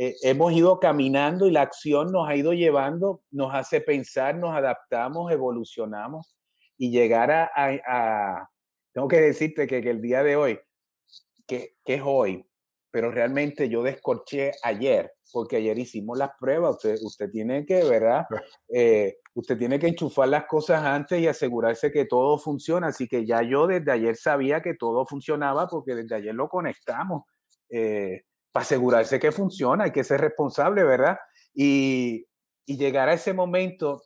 Eh, 0.00 0.14
hemos 0.22 0.52
ido 0.52 0.78
caminando 0.78 1.48
y 1.48 1.50
la 1.50 1.62
acción 1.62 2.12
nos 2.12 2.28
ha 2.28 2.36
ido 2.36 2.52
llevando, 2.52 3.22
nos 3.32 3.52
hace 3.52 3.80
pensar, 3.80 4.36
nos 4.36 4.54
adaptamos, 4.54 5.32
evolucionamos 5.32 6.38
y 6.76 6.92
llegar 6.92 7.32
a, 7.32 7.50
a, 7.56 8.48
tengo 8.92 9.08
que 9.08 9.20
decirte 9.20 9.66
que, 9.66 9.82
que 9.82 9.90
el 9.90 10.00
día 10.00 10.22
de 10.22 10.36
hoy, 10.36 10.60
que, 11.48 11.74
que 11.84 11.94
es 11.94 12.02
hoy, 12.04 12.46
pero 12.92 13.10
realmente 13.10 13.68
yo 13.68 13.82
descorché 13.82 14.52
ayer, 14.62 15.12
porque 15.32 15.56
ayer 15.56 15.76
hicimos 15.76 16.16
las 16.16 16.30
pruebas. 16.38 16.76
Usted, 16.76 16.98
usted 17.02 17.28
tiene 17.28 17.66
que, 17.66 17.82
¿verdad? 17.82 18.24
Eh, 18.72 19.18
usted 19.34 19.58
tiene 19.58 19.80
que 19.80 19.88
enchufar 19.88 20.28
las 20.28 20.46
cosas 20.46 20.84
antes 20.84 21.20
y 21.20 21.26
asegurarse 21.26 21.90
que 21.90 22.04
todo 22.04 22.38
funciona. 22.38 22.86
Así 22.86 23.08
que 23.08 23.26
ya 23.26 23.42
yo 23.42 23.66
desde 23.66 23.90
ayer 23.90 24.14
sabía 24.14 24.62
que 24.62 24.74
todo 24.74 25.04
funcionaba 25.06 25.66
porque 25.66 25.96
desde 25.96 26.14
ayer 26.14 26.34
lo 26.36 26.48
conectamos 26.48 27.24
eh, 27.68 28.22
para 28.58 28.64
asegurarse 28.64 29.20
que 29.20 29.30
funciona. 29.30 29.84
Hay 29.84 29.92
que 29.92 30.02
ser 30.02 30.20
responsable, 30.20 30.82
¿verdad? 30.82 31.16
Y, 31.54 32.26
y 32.66 32.76
llegar 32.76 33.08
a 33.08 33.12
ese 33.12 33.32
momento, 33.32 34.02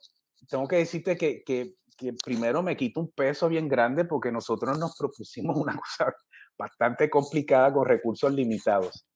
tengo 0.47 0.67
que 0.67 0.75
decirte 0.75 1.17
que, 1.17 1.43
que, 1.43 1.73
que 1.97 2.13
primero 2.23 2.61
me 2.61 2.77
quito 2.77 2.99
un 2.99 3.09
peso 3.09 3.49
bien 3.49 3.67
grande 3.67 4.05
porque 4.05 4.31
nosotros 4.31 4.77
nos 4.77 4.95
propusimos 4.95 5.57
una 5.57 5.75
cosa 5.75 6.13
bastante 6.55 7.09
complicada 7.09 7.73
con 7.73 7.87
recursos 7.87 8.31
limitados. 8.31 9.07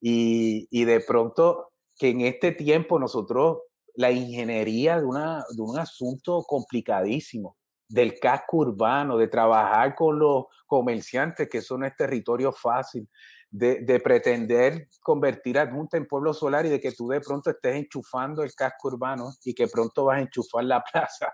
Y, 0.00 0.68
y, 0.70 0.84
de 0.84 1.00
pronto 1.00 1.72
que 1.98 2.10
en 2.10 2.20
este 2.20 2.52
tiempo 2.52 3.00
nosotros, 3.00 3.62
la 3.94 4.12
ingeniería 4.12 5.00
de, 5.00 5.04
una, 5.04 5.44
de 5.50 5.62
un 5.62 5.80
asunto 5.80 6.44
complicadísimo, 6.46 7.56
del 7.88 8.18
casco 8.18 8.58
urbano, 8.58 9.16
de 9.16 9.28
trabajar 9.28 9.94
con 9.94 10.18
los 10.18 10.46
comerciantes, 10.66 11.48
que 11.48 11.58
eso 11.58 11.78
no 11.78 11.86
es 11.86 11.96
territorio 11.96 12.52
fácil, 12.52 13.08
de, 13.50 13.80
de 13.80 14.00
pretender 14.00 14.88
convertir 15.00 15.58
a 15.58 15.70
Junta 15.70 15.96
en 15.96 16.06
pueblo 16.06 16.34
solar 16.34 16.66
y 16.66 16.68
de 16.68 16.80
que 16.80 16.92
tú 16.92 17.08
de 17.08 17.20
pronto 17.20 17.50
estés 17.50 17.76
enchufando 17.76 18.42
el 18.42 18.54
casco 18.54 18.88
urbano 18.88 19.32
y 19.44 19.54
que 19.54 19.68
pronto 19.68 20.04
vas 20.06 20.18
a 20.18 20.22
enchufar 20.22 20.64
la 20.64 20.82
plaza 20.92 21.32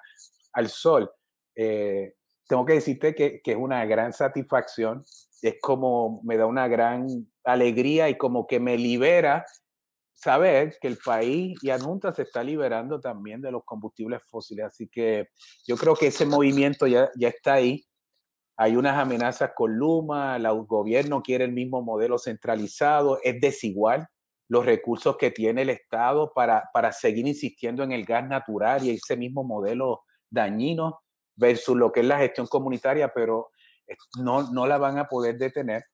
al 0.52 0.68
sol. 0.68 1.10
Eh, 1.54 2.14
tengo 2.46 2.64
que 2.66 2.74
decirte 2.74 3.14
que, 3.14 3.40
que, 3.42 3.52
es 3.52 3.56
una 3.56 3.84
gran 3.86 4.12
satisfacción, 4.12 5.04
es 5.40 5.54
como 5.60 6.20
me 6.22 6.36
da 6.36 6.46
una 6.46 6.68
gran 6.68 7.06
alegría 7.44 8.08
y 8.08 8.18
como 8.18 8.46
que 8.46 8.60
me 8.60 8.76
libera 8.76 9.44
saber 10.14 10.76
que 10.80 10.88
el 10.88 10.98
país 10.98 11.58
y 11.62 11.70
Anunta 11.70 12.14
se 12.14 12.22
está 12.22 12.42
liberando 12.42 13.00
también 13.00 13.40
de 13.40 13.50
los 13.50 13.64
combustibles 13.64 14.22
fósiles. 14.24 14.66
Así 14.66 14.88
que 14.88 15.28
yo 15.66 15.76
creo 15.76 15.94
que 15.94 16.08
ese 16.08 16.26
movimiento 16.26 16.86
ya, 16.86 17.10
ya 17.16 17.28
está 17.28 17.54
ahí. 17.54 17.84
Hay 18.56 18.76
unas 18.76 18.98
amenazas 18.98 19.52
con 19.54 19.74
Luma, 19.76 20.36
el 20.36 20.46
gobierno 20.66 21.22
quiere 21.22 21.44
el 21.44 21.52
mismo 21.52 21.82
modelo 21.82 22.18
centralizado, 22.18 23.18
es 23.22 23.40
desigual 23.40 24.08
los 24.48 24.66
recursos 24.66 25.16
que 25.16 25.30
tiene 25.30 25.62
el 25.62 25.70
Estado 25.70 26.32
para, 26.34 26.68
para 26.74 26.92
seguir 26.92 27.26
insistiendo 27.26 27.82
en 27.82 27.92
el 27.92 28.04
gas 28.04 28.28
natural 28.28 28.84
y 28.84 28.90
ese 28.90 29.16
mismo 29.16 29.42
modelo 29.42 30.02
dañino 30.28 31.00
versus 31.34 31.76
lo 31.76 31.90
que 31.90 32.00
es 32.00 32.06
la 32.06 32.18
gestión 32.18 32.46
comunitaria, 32.46 33.12
pero 33.14 33.50
no, 34.18 34.50
no 34.50 34.66
la 34.66 34.78
van 34.78 34.98
a 34.98 35.08
poder 35.08 35.38
detener. 35.38 35.84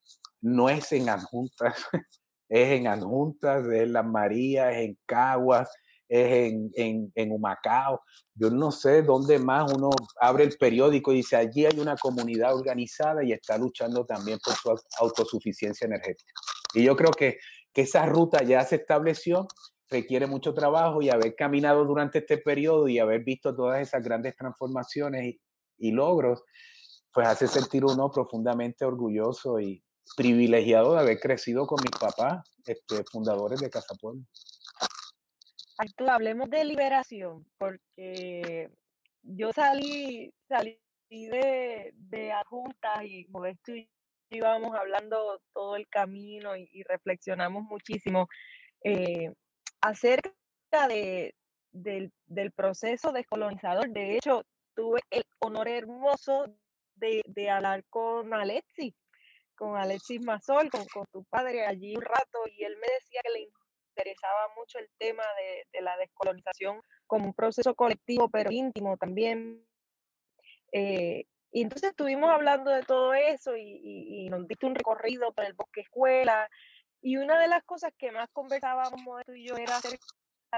No 0.40 0.68
es 0.68 0.92
en 0.92 1.09
adjuntas, 1.09 1.87
es 2.48 2.68
en 2.70 2.87
adjuntas, 2.87 3.66
es 3.66 3.82
en 3.82 3.92
Las 3.92 4.06
Marías, 4.06 4.72
es 4.74 4.87
en 4.87 4.98
Caguas, 5.06 5.70
es 6.08 6.52
en, 6.52 6.70
en, 6.74 7.12
en, 7.14 7.32
Humacao. 7.32 8.00
Yo 8.34 8.50
no 8.50 8.72
sé 8.72 9.02
dónde 9.02 9.38
más 9.38 9.72
uno 9.72 9.90
abre 10.20 10.44
el 10.44 10.56
periódico 10.56 11.12
y 11.12 11.16
dice, 11.16 11.37
allí 11.37 11.66
hay 11.66 11.78
una 11.78 11.96
comunidad 11.96 12.54
organizada 12.54 13.22
y 13.22 13.32
está 13.32 13.58
luchando 13.58 14.06
también 14.06 14.38
por 14.42 14.54
su 14.54 14.74
autosuficiencia 14.98 15.87
energética. 15.87 16.32
Y 16.74 16.84
yo 16.84 16.96
creo 16.96 17.11
que, 17.11 17.38
que 17.72 17.82
esa 17.82 18.06
ruta 18.06 18.42
ya 18.42 18.64
se 18.64 18.76
estableció 18.76 19.46
requiere 19.90 20.26
mucho 20.26 20.54
trabajo 20.54 21.02
y 21.02 21.11
haber 21.11 21.34
caminado 21.34 21.84
durante 21.84 22.18
este 22.18 22.38
periodo 22.38 22.88
y 22.88 22.98
haber 22.98 23.24
visto 23.24 23.54
todas 23.54 23.80
esas 23.80 24.02
grandes 24.04 24.37
transformaciones 24.37 25.37
y, 25.78 25.90
logros, 25.92 26.42
pues 27.12 27.26
hace 27.26 27.48
sentir 27.48 27.84
uno 27.84 28.11
profundamente 28.11 28.84
orgulloso 28.84 29.61
y 29.61 29.82
privilegiado 30.16 30.94
de 30.94 31.00
haber 31.00 31.20
crecido 31.20 31.66
con 31.66 31.78
mis 31.82 31.92
papás, 31.92 32.44
este, 32.64 33.04
fundadores 33.10 33.60
de 33.60 33.70
Casa 33.70 33.94
Pueblo. 34.00 34.22
Hablemos 36.08 36.50
de 36.50 36.64
liberación, 36.64 37.46
porque 37.56 38.68
yo 39.22 39.52
salí, 39.52 40.32
salí 40.48 40.78
de, 41.10 41.92
de 41.94 42.32
adjuntas 42.32 43.04
y 43.04 43.26
Modesto 43.28 43.74
y 43.74 43.88
íbamos 44.30 44.74
hablando 44.74 45.40
todo 45.54 45.76
el 45.76 45.86
camino 45.88 46.56
y, 46.56 46.82
reflexionamos 46.84 47.62
muchísimo. 47.64 48.28
Eh, 48.84 49.32
acerca 49.80 50.32
de, 50.88 51.34
del, 51.72 52.12
del, 52.26 52.52
proceso 52.52 53.12
descolonizador. 53.12 53.90
De 53.90 54.16
hecho, 54.16 54.44
tuve 54.74 55.00
el 55.10 55.24
honor 55.40 55.68
hermoso 55.68 56.46
de, 56.96 57.22
de 57.26 57.50
hablar 57.50 57.84
con 57.88 58.32
Alexis, 58.34 58.94
con 59.58 59.76
Alexis 59.76 60.20
Mazol, 60.22 60.70
con, 60.70 60.86
tu 61.12 61.24
padre 61.24 61.66
allí 61.66 61.96
un 61.96 62.02
rato, 62.02 62.38
y 62.56 62.64
él 62.64 62.76
me 62.76 62.86
decía 63.00 63.20
que 63.24 63.32
le 63.32 63.48
interesaba 63.90 64.48
mucho 64.56 64.78
el 64.78 64.88
tema 64.98 65.24
de, 65.72 65.80
la 65.82 65.96
descolonización 65.96 66.80
como 67.06 67.26
un 67.26 67.34
proceso 67.34 67.74
colectivo, 67.74 68.28
pero 68.30 68.52
íntimo 68.52 68.96
también. 68.96 69.66
Eh, 70.72 71.24
y 71.50 71.62
entonces 71.62 71.90
estuvimos 71.90 72.30
hablando 72.30 72.70
de 72.70 72.82
todo 72.82 73.14
eso 73.14 73.56
y, 73.56 74.28
nos 74.30 74.46
diste 74.46 74.66
un 74.66 74.74
recorrido 74.74 75.32
por 75.32 75.44
el 75.44 75.54
bosque 75.54 75.80
escuela 75.80 76.48
y 77.00 77.16
una 77.16 77.40
de 77.40 77.48
las 77.48 77.64
cosas 77.64 77.92
que 77.98 78.12
más 78.12 78.28
conversábamos 78.32 79.22
tú 79.24 79.32
y 79.32 79.48
yo 79.48 79.56
era 79.56 79.76
acerca 79.76 80.06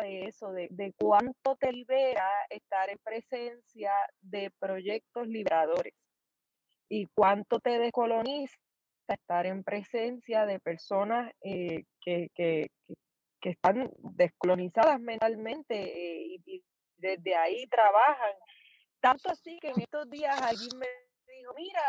de 0.03 0.25
eso, 0.25 0.53
de, 0.53 0.69
de 0.71 0.93
cuánto 0.99 1.57
te 1.57 1.73
libera 1.73 2.29
estar 2.49 2.91
en 2.91 2.99
presencia 3.05 3.93
de 4.21 4.51
proyectos 4.59 5.29
liberadores 5.29 5.95
y 6.89 7.07
cuánto 7.15 7.61
te 7.61 7.79
descoloniza 7.79 8.57
estar 9.15 9.47
en 9.47 9.63
presencia 9.63 10.47
de 10.47 10.61
personas 10.61 11.33
eh, 11.43 11.85
que, 12.01 12.31
que, 12.35 12.71
están 13.43 13.91
descolonizadas 13.99 15.01
mentalmente 15.01 15.75
eh, 15.75 16.41
y, 16.45 16.65
desde 16.99 17.35
ahí 17.35 17.67
trabajan. 17.67 18.35
Tanto 19.01 19.31
así 19.31 19.59
que 19.59 19.69
en 19.69 19.81
estos 19.81 20.09
días 20.11 20.39
alguien 20.43 20.79
me 20.79 20.87
dijo, 21.35 21.55
mira, 21.57 21.81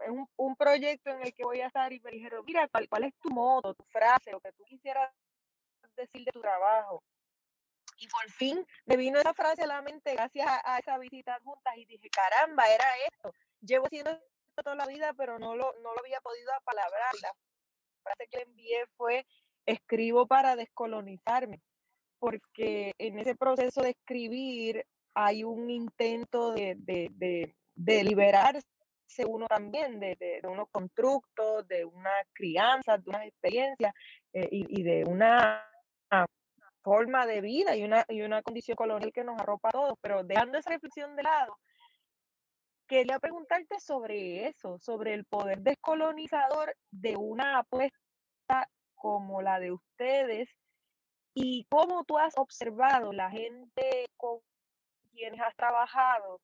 es 0.00 0.10
un, 0.10 0.28
un, 0.36 0.56
proyecto 0.56 1.10
en 1.10 1.22
el 1.22 1.32
que 1.32 1.44
voy 1.44 1.60
a 1.60 1.68
estar 1.68 1.92
y 1.92 2.00
me 2.00 2.10
dijeron, 2.10 2.44
mira, 2.44 2.66
¿cuál, 2.68 2.88
cuál 2.88 3.04
es 3.04 3.14
tu 3.20 3.30
modo, 3.30 3.74
tu 3.74 3.84
frase, 3.84 4.32
lo 4.32 4.40
que 4.40 4.52
tú 4.52 4.64
quisieras 4.64 5.12
decir 5.96 6.24
de 6.24 6.32
tu 6.32 6.40
trabajo? 6.40 7.02
Y 7.98 8.08
por 8.08 8.28
fin 8.30 8.66
me 8.86 8.96
vino 8.96 9.20
esa 9.20 9.32
frase 9.34 9.62
a 9.62 9.66
la 9.68 9.82
mente 9.82 10.12
gracias 10.14 10.46
a, 10.48 10.74
a 10.74 10.78
esa 10.80 10.98
visita 10.98 11.38
juntas 11.44 11.76
y 11.76 11.84
dije, 11.84 12.10
caramba, 12.10 12.68
era 12.68 12.86
esto. 13.08 13.32
Llevo 13.60 13.86
esto 13.90 14.20
toda 14.62 14.76
la 14.76 14.86
vida, 14.86 15.12
pero 15.16 15.38
no 15.38 15.54
lo, 15.54 15.72
no 15.82 15.94
lo 15.94 16.00
había 16.00 16.20
podido 16.20 16.52
apalabrar. 16.54 17.12
La 17.22 17.32
frase 18.02 18.28
que 18.30 18.38
le 18.38 18.42
envié 18.44 18.86
fue, 18.96 19.26
escribo 19.66 20.26
para 20.26 20.56
descolonizarme, 20.56 21.60
porque 22.18 22.92
en 22.98 23.18
ese 23.18 23.34
proceso 23.34 23.82
de 23.82 23.90
escribir 23.90 24.86
hay 25.14 25.44
un 25.44 25.70
intento 25.70 26.52
de, 26.52 26.74
de, 26.78 27.08
de, 27.12 27.54
de 27.74 28.04
liberarse 28.04 28.66
uno 29.26 29.46
también 29.46 30.00
de, 30.00 30.16
de, 30.18 30.40
unos 30.48 30.68
constructos, 30.70 31.68
de 31.68 31.84
una 31.84 32.10
crianza, 32.32 32.98
de 32.98 33.08
unas 33.08 33.26
experiencias 33.26 33.92
eh, 34.32 34.48
y, 34.50 34.80
y, 34.80 34.82
de 34.82 35.04
una 35.04 35.64
forma 36.82 37.26
de 37.26 37.40
vida 37.40 37.76
y 37.76 37.84
una, 37.84 38.04
y 38.08 38.22
una 38.22 38.42
condición 38.42 38.76
colonial 38.76 39.12
que 39.12 39.24
nos 39.24 39.38
arropa 39.40 39.68
a 39.68 39.72
todos. 39.72 39.98
Pero 40.00 40.24
dejando 40.24 40.58
esa 40.58 40.70
reflexión 40.70 41.14
de 41.16 41.22
lado, 41.22 41.56
quería 42.94 43.18
preguntarte 43.18 43.80
sobre 43.80 44.46
eso, 44.46 44.78
sobre 44.78 45.14
el 45.14 45.24
poder 45.24 45.58
descolonizador 45.62 46.76
de 46.92 47.16
una 47.16 47.58
apuesta 47.58 47.98
como 48.94 49.42
la 49.42 49.58
de 49.58 49.72
ustedes 49.72 50.48
y 51.34 51.66
cómo 51.68 52.04
tú 52.04 52.18
has 52.18 52.38
observado 52.38 53.12
la 53.12 53.30
gente 53.30 54.06
con 54.16 54.38
quienes 55.10 55.40
has 55.40 55.56
trabajado 55.56 56.40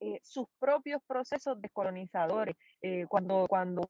eh, 0.00 0.20
sus 0.22 0.46
propios 0.58 1.02
procesos 1.06 1.60
descolonizadores. 1.60 2.56
Eh, 2.80 3.04
cuando, 3.06 3.46
cuando 3.46 3.82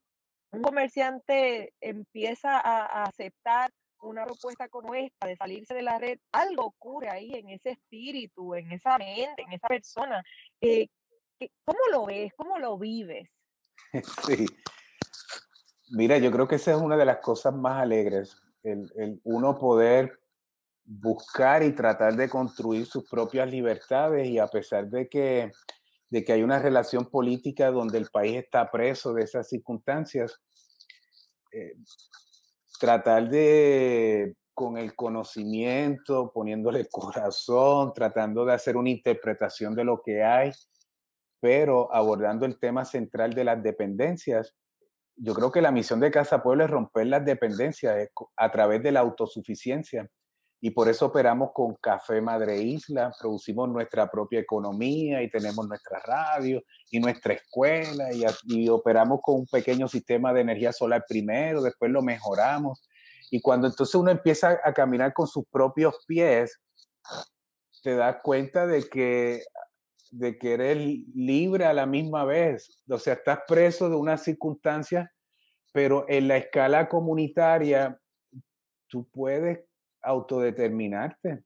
un 0.50 0.62
comerciante 0.62 1.74
empieza 1.80 2.59
a, 2.59 3.04
aceptar 3.04 3.70
una 4.00 4.24
propuesta 4.24 4.68
como 4.68 4.96
esta 4.96 5.28
de 5.28 5.37
salirse 5.37 5.74
de 5.74 5.83
la 5.83 5.98
red, 5.98 6.18
algo 6.33 6.66
ocurre 6.66 7.09
ahí 7.09 7.35
en 7.35 7.50
ese 7.50 7.70
espíritu, 7.70 8.57
en 8.57 8.72
esa 8.72 8.98
mente, 8.98 9.42
en 9.42 9.52
esa 9.52 9.68
persona. 9.68 10.24
Eh, 10.61 10.88
¿Cómo 11.64 11.78
lo 11.92 12.07
ves? 12.07 12.33
¿Cómo 12.37 12.59
lo 12.59 12.78
vives? 12.78 13.28
Sí. 14.26 14.46
Mira, 15.90 16.18
yo 16.18 16.33
creo 16.33 16.48
que 16.48 16.57
esa 16.57 16.72
es 16.72 16.78
una 16.78 16.96
de 16.96 17.04
las 17.04 17.18
cosas 17.18 17.54
más 17.54 17.80
alegres, 17.80 18.37
el, 18.62 18.90
el 18.96 19.20
uno 19.24 19.57
poder 19.57 20.18
buscar 20.85 21.62
y 21.62 21.72
tratar 21.72 22.16
de 22.16 22.28
construir 22.28 22.87
sus 22.87 23.09
propias 23.09 23.50
libertades 23.50 24.26
y 24.28 24.38
a 24.38 24.46
pesar 24.48 24.88
de 24.88 25.09
que, 25.09 25.52
de 26.11 26.24
que 26.24 26.33
hay 26.33 26.42
una 26.42 26.59
relación 26.59 27.07
política 27.07 27.70
donde 27.70 27.98
el 27.98 28.09
país 28.11 28.37
está 28.37 28.70
preso 28.70 29.14
de 29.14 29.22
esas 29.22 29.48
circunstancias, 29.48 30.40
eh, 31.52 31.74
tratar 32.78 33.28
de, 33.28 34.37
con 34.52 34.76
el 34.76 34.94
conocimiento, 34.94 36.30
poniéndole 36.33 36.87
corazón, 36.87 37.92
tratando 37.94 38.44
de 38.44 38.54
hacer 38.54 38.76
una 38.76 38.90
interpretación 38.90 39.74
de 39.74 39.85
lo 39.85 40.02
que 40.02 40.22
hay, 40.22 40.52
pero 41.44 41.92
abordando 41.92 42.46
el 42.46 42.59
tema 42.59 42.87
central 42.87 43.35
de 43.35 43.44
las 43.44 43.62
dependencias. 43.62 44.54
Yo 45.14 45.35
creo 45.35 45.52
que 45.52 45.61
la 45.61 45.72
misión 45.72 46.00
de 46.00 46.11
Casa 46.11 46.42
Pueblo 46.42 46.64
es 46.64 46.70
romper 46.70 47.07
las 47.07 47.22
dependencias 47.22 48.09
a 48.35 48.50
través 48.50 48.83
de 48.83 48.90
la 48.90 49.00
autosuficiencia 49.00 50.09
y 50.59 50.70
por 50.70 50.88
eso 50.88 51.04
operamos 51.04 51.50
con 51.52 51.74
Café 51.74 52.22
Madre 52.22 52.62
Isla, 52.62 53.12
producimos 53.20 53.68
nuestra 53.68 54.11
propia 54.11 54.40
economía 54.40 55.22
y 55.22 55.28
tenemos 55.28 55.68
nuestra 55.68 56.00
radio 56.00 56.62
y 56.90 56.98
nuestra 56.98 57.35
escuela 57.35 58.11
y, 58.11 58.24
y, 58.44 58.70
operamos 58.70 59.20
con 59.22 59.40
un 59.40 59.46
pequeño 59.46 59.87
sistema 59.87 60.33
de 60.33 60.40
energía 60.40 60.72
solar 60.72 61.04
primero, 61.07 61.61
después 61.61 61.90
lo 61.90 62.00
mejoramos 62.00 62.80
y 63.30 63.42
cuando 63.42 63.66
entonces 63.66 63.94
uno 63.96 64.11
empieza 64.11 64.59
a 64.64 64.72
caminar 64.72 65.12
con 65.12 65.26
sus 65.26 65.44
propios 65.50 66.07
pies, 66.07 66.59
te 67.83 67.96
das 67.96 68.16
cuenta 68.22 68.66
de 68.66 68.88
que 68.88 69.42
de 70.10 70.38
que 70.38 70.54
eres 70.54 70.76
libre 71.14 71.64
a 71.64 71.72
la 71.72 71.86
misma 71.86 72.24
vez, 72.24 72.82
o 72.88 72.98
sea, 72.98 73.14
estás 73.14 73.40
preso 73.46 73.88
de 73.88 73.96
una 73.96 74.16
circunstancia, 74.16 75.12
pero 75.72 76.06
en 76.08 76.28
la 76.28 76.36
escala 76.36 76.88
comunitaria 76.88 78.00
tú 78.86 79.08
puedes 79.10 79.60
autodeterminarte 80.02 81.42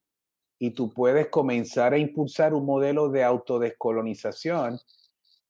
y 0.58 0.72
tú 0.72 0.92
puedes 0.92 1.28
comenzar 1.28 1.94
a 1.94 1.98
impulsar 1.98 2.52
un 2.52 2.66
modelo 2.66 3.08
de 3.08 3.24
autodescolonización 3.24 4.78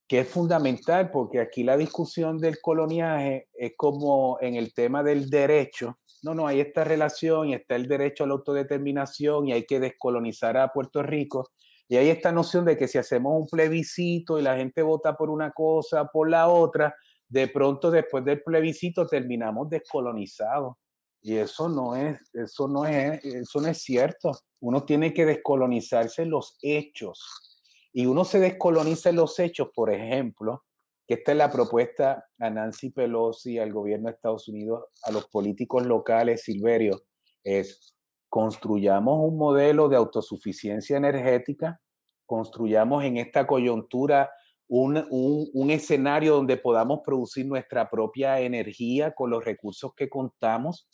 que 0.09 0.21
es 0.21 0.29
fundamental 0.29 1.11
porque 1.11 1.39
aquí 1.39 1.63
la 1.63 1.77
discusión 1.77 2.39
del 2.39 2.61
coloniaje 2.61 3.49
es 3.55 3.73
como 3.77 4.39
en 4.41 4.55
el 4.55 4.73
tema 4.73 5.03
del 5.03 5.29
derecho. 5.29 5.99
No, 6.23 6.35
no, 6.35 6.47
hay 6.47 6.61
esta 6.61 6.83
relación 6.83 7.49
y 7.49 7.55
está 7.55 7.77
el 7.77 7.87
derecho 7.87 8.25
a 8.25 8.27
la 8.27 8.33
autodeterminación 8.33 9.49
y 9.49 9.53
hay 9.53 9.67
que 9.67 9.79
descolonizar 9.79 10.57
a 10.57 10.73
Puerto 10.73 11.03
Rico. 11.03 11.51
Y 11.89 11.97
hay 11.97 12.11
esta 12.11 12.31
noción 12.31 12.65
de 12.65 12.77
que 12.77 12.87
si 12.87 12.99
hacemos 12.99 13.41
un 13.41 13.47
plebiscito 13.47 14.39
y 14.39 14.43
la 14.43 14.57
gente 14.57 14.83
vota 14.83 15.17
por 15.17 15.31
una 15.31 15.51
cosa, 15.53 16.05
por 16.07 16.29
la 16.29 16.49
otra, 16.49 16.95
de 17.29 17.49
pronto 17.49 17.91
después 17.91 18.25
del 18.25 18.43
plebiscito 18.43 19.07
terminamos 19.07 19.71
descolonizados. 19.71 20.77
Y 21.23 21.37
eso 21.37 21.69
no 21.69 21.97
es, 21.97 22.21
eso 22.33 22.69
no 22.69 22.85
es, 22.85 23.25
eso 23.25 23.61
no 23.61 23.69
es 23.69 23.83
cierto. 23.83 24.33
Uno 24.61 24.85
tiene 24.85 25.13
que 25.13 25.27
descolonizarse 25.27 26.27
los 26.27 26.59
hechos. 26.63 27.21
Y 27.93 28.07
uno 28.07 28.25
se 28.25 28.39
descoloniza 28.39 29.11
los 29.13 29.39
hechos, 29.39 29.71
por 29.75 29.91
ejemplo, 29.91 30.65
que 31.07 31.15
esta 31.15 31.33
es 31.33 31.39
la 31.39 31.51
propuesta 31.51 32.27
a 32.39 32.51
Nancy 32.51 32.91
Pelosi, 32.91 33.59
al 33.59 33.73
gobierno 33.73 34.09
de 34.09 34.15
Estados 34.15 34.47
Unidos, 34.47 34.85
a 35.03 35.11
los 35.11 35.27
políticos 35.29 35.87
locales, 35.87 36.43
Silverio, 36.43 37.03
es 37.43 37.98
construyamos 38.29 39.19
un 39.21 39.39
modelo 39.39 39.89
de 39.89 39.97
autosuficiencia 39.97 40.97
energética, 40.97 41.81
construyamos 42.27 43.05
en 43.05 43.17
esta 43.17 43.47
coyuntura 43.47 44.31
un, 44.69 45.03
un, 45.11 45.71
escenario 45.71 46.37
donde 46.37 46.59
podamos 46.59 47.01
producir 47.03 47.47
nuestra 47.47 47.89
propia 47.89 48.41
energía 48.41 49.15
con 49.15 49.31
los 49.31 49.43
recursos 49.43 49.95
que 49.95 50.11
contamos 50.11 50.87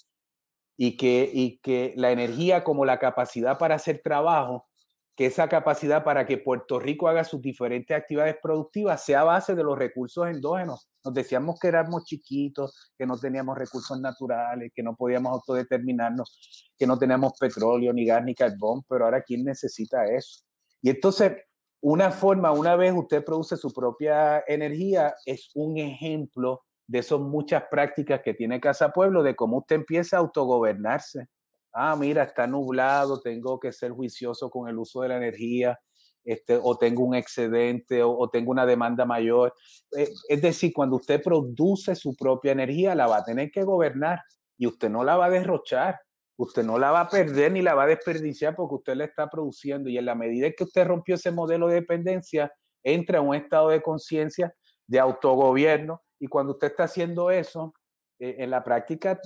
y 0.76 0.96
que, 0.96 1.28
y 1.32 1.58
que 1.58 1.92
la 1.96 2.12
energía 2.12 2.62
como 2.62 2.84
la 2.84 3.00
capacidad 3.00 3.58
para 3.58 3.74
hacer 3.74 4.00
trabajo, 4.02 4.68
que 5.16 5.26
esa 5.26 5.48
capacidad 5.48 6.02
para 6.02 6.26
que 6.26 6.38
Puerto 6.38 6.80
Rico 6.80 7.06
haga 7.08 7.22
sus 7.24 7.40
diferentes 7.40 7.96
actividades 7.96 8.36
productivas 8.42 9.04
sea 9.04 9.22
base 9.22 9.54
de 9.54 9.62
los 9.62 9.78
recursos 9.78 10.26
endógenos. 10.26 10.88
Nos 11.04 11.14
decíamos 11.14 11.58
que 11.60 11.68
éramos 11.68 12.04
chiquitos, 12.04 12.92
que 12.98 13.06
no 13.06 13.16
teníamos 13.16 13.56
recursos 13.56 14.00
naturales, 14.00 14.72
que 14.74 14.82
no 14.82 14.96
podíamos 14.96 15.32
autodeterminarnos, 15.32 16.72
que 16.76 16.86
no 16.86 16.98
teníamos 16.98 17.34
petróleo, 17.38 17.92
ni 17.92 18.06
gas, 18.06 18.24
ni 18.24 18.34
carbón, 18.34 18.82
pero 18.88 19.04
ahora 19.04 19.22
¿quién 19.22 19.44
necesita 19.44 20.04
eso? 20.06 20.42
Y 20.82 20.90
entonces, 20.90 21.32
una 21.80 22.10
forma, 22.10 22.50
una 22.50 22.74
vez 22.74 22.92
usted 22.92 23.24
produce 23.24 23.56
su 23.56 23.72
propia 23.72 24.42
energía, 24.46 25.14
es 25.26 25.50
un 25.54 25.78
ejemplo 25.78 26.62
de 26.86 26.98
esas 26.98 27.20
muchas 27.20 27.64
prácticas 27.70 28.20
que 28.22 28.34
tiene 28.34 28.60
Casa 28.60 28.90
Pueblo, 28.90 29.22
de 29.22 29.36
cómo 29.36 29.58
usted 29.58 29.76
empieza 29.76 30.16
a 30.16 30.20
autogobernarse. 30.20 31.28
Ah, 31.74 31.96
mira, 31.96 32.22
está 32.22 32.46
nublado, 32.46 33.20
tengo 33.20 33.58
que 33.58 33.72
ser 33.72 33.90
juicioso 33.90 34.48
con 34.48 34.68
el 34.68 34.78
uso 34.78 35.02
de 35.02 35.08
la 35.08 35.16
energía, 35.16 35.78
este, 36.24 36.58
o 36.62 36.78
tengo 36.78 37.02
un 37.04 37.14
excedente, 37.16 38.02
o, 38.02 38.28
tengo 38.30 38.52
una 38.52 38.64
demanda 38.64 39.04
mayor. 39.04 39.52
Eh, 39.96 40.08
es 40.28 40.40
decir, 40.40 40.72
cuando 40.72 40.96
usted 40.96 41.22
produce 41.22 41.94
su 41.96 42.14
propia 42.16 42.52
energía, 42.52 42.94
la 42.94 43.08
va 43.08 43.18
a 43.18 43.24
tener 43.24 43.50
que 43.50 43.64
gobernar 43.64 44.20
y 44.56 44.66
usted 44.66 44.88
no 44.88 45.02
la 45.04 45.16
va 45.16 45.26
a 45.26 45.30
derrochar, 45.30 46.00
usted 46.36 46.62
no 46.64 46.78
la 46.78 46.92
va 46.92 47.00
a 47.00 47.08
perder 47.08 47.52
ni 47.52 47.60
la 47.60 47.74
va 47.74 47.84
a 47.84 47.88
desperdiciar 47.88 48.54
porque 48.54 48.76
usted 48.76 48.94
la 48.94 49.04
está 49.04 49.28
produciendo. 49.28 49.90
Y 49.90 49.98
en 49.98 50.06
la 50.06 50.14
medida 50.14 50.50
que 50.52 50.64
usted 50.64 50.86
rompió 50.86 51.16
ese 51.16 51.30
modelo 51.30 51.68
de 51.68 51.74
dependencia, 51.74 52.52
entra 52.84 53.18
en 53.18 53.26
un 53.26 53.34
estado 53.34 53.70
de 53.70 53.82
conciencia 53.82 54.54
de 54.86 55.00
autogobierno 55.00 56.02
y 56.20 56.26
cuando 56.28 56.52
usted 56.52 56.68
está 56.68 56.84
haciendo 56.84 57.30
eso, 57.30 57.74
eh, 58.18 58.36
en 58.38 58.50
la 58.50 58.62
práctica 58.62 59.18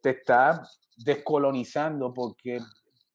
te 0.00 0.10
está 0.10 0.62
descolonizando 1.04 2.12
porque 2.12 2.58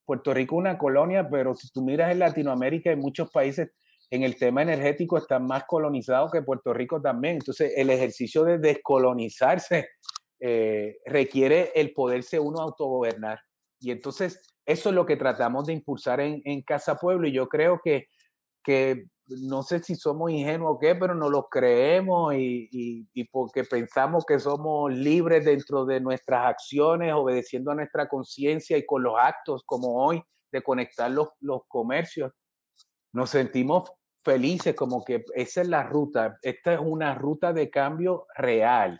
Puerto 0.05 0.33
Rico 0.33 0.55
es 0.55 0.59
una 0.59 0.77
colonia, 0.77 1.27
pero 1.29 1.53
si 1.55 1.69
tú 1.69 1.81
miras 1.81 2.11
en 2.11 2.19
Latinoamérica, 2.19 2.91
en 2.91 2.99
muchos 2.99 3.29
países 3.29 3.71
en 4.09 4.23
el 4.23 4.37
tema 4.37 4.61
energético 4.61 5.17
están 5.17 5.45
más 5.45 5.65
colonizados 5.65 6.31
que 6.31 6.41
Puerto 6.41 6.73
Rico 6.73 7.01
también. 7.01 7.35
Entonces, 7.35 7.73
el 7.75 7.89
ejercicio 7.89 8.43
de 8.43 8.57
descolonizarse 8.57 9.89
eh, 10.39 10.97
requiere 11.05 11.71
el 11.75 11.93
poderse 11.93 12.39
uno 12.39 12.61
autogobernar. 12.61 13.39
Y 13.79 13.91
entonces, 13.91 14.39
eso 14.65 14.89
es 14.89 14.95
lo 14.95 15.05
que 15.05 15.17
tratamos 15.17 15.65
de 15.65 15.73
impulsar 15.73 16.21
en, 16.21 16.41
en 16.45 16.61
Casa 16.61 16.95
Pueblo. 16.95 17.27
Y 17.27 17.33
yo 17.33 17.49
creo 17.49 17.81
que, 17.83 18.07
que 18.63 19.07
no 19.27 19.63
sé 19.63 19.83
si 19.83 19.95
somos 19.95 20.31
ingenuos 20.31 20.75
o 20.75 20.79
qué, 20.79 20.95
pero 20.95 21.13
no 21.13 21.29
lo 21.29 21.49
creemos 21.49 22.33
y, 22.35 23.09
porque 23.31 23.63
pensamos 23.63 24.25
que 24.25 24.39
somos 24.39 24.93
libres 24.93 25.45
dentro 25.45 25.85
de 25.85 25.99
nuestras 25.99 26.45
acciones, 26.45 27.13
obedeciendo 27.13 27.71
a 27.71 27.75
nuestra 27.75 28.07
conciencia 28.07 28.77
y 28.77 28.85
con 28.85 29.03
los 29.03 29.15
actos 29.17 29.63
como 29.65 30.05
hoy 30.05 30.23
de 30.51 30.61
conectar 30.61 31.11
los, 31.11 31.29
los 31.41 31.61
comercios, 31.67 32.31
nos 33.11 33.29
sentimos 33.29 33.91
felices 34.23 34.75
como 34.75 35.03
que 35.03 35.23
esa 35.35 35.61
es 35.61 35.67
la 35.67 35.83
ruta, 35.83 36.37
esta 36.41 36.73
es 36.73 36.79
una 36.79 37.13
ruta 37.15 37.51
de 37.51 37.69
cambio 37.69 38.27
real, 38.35 38.99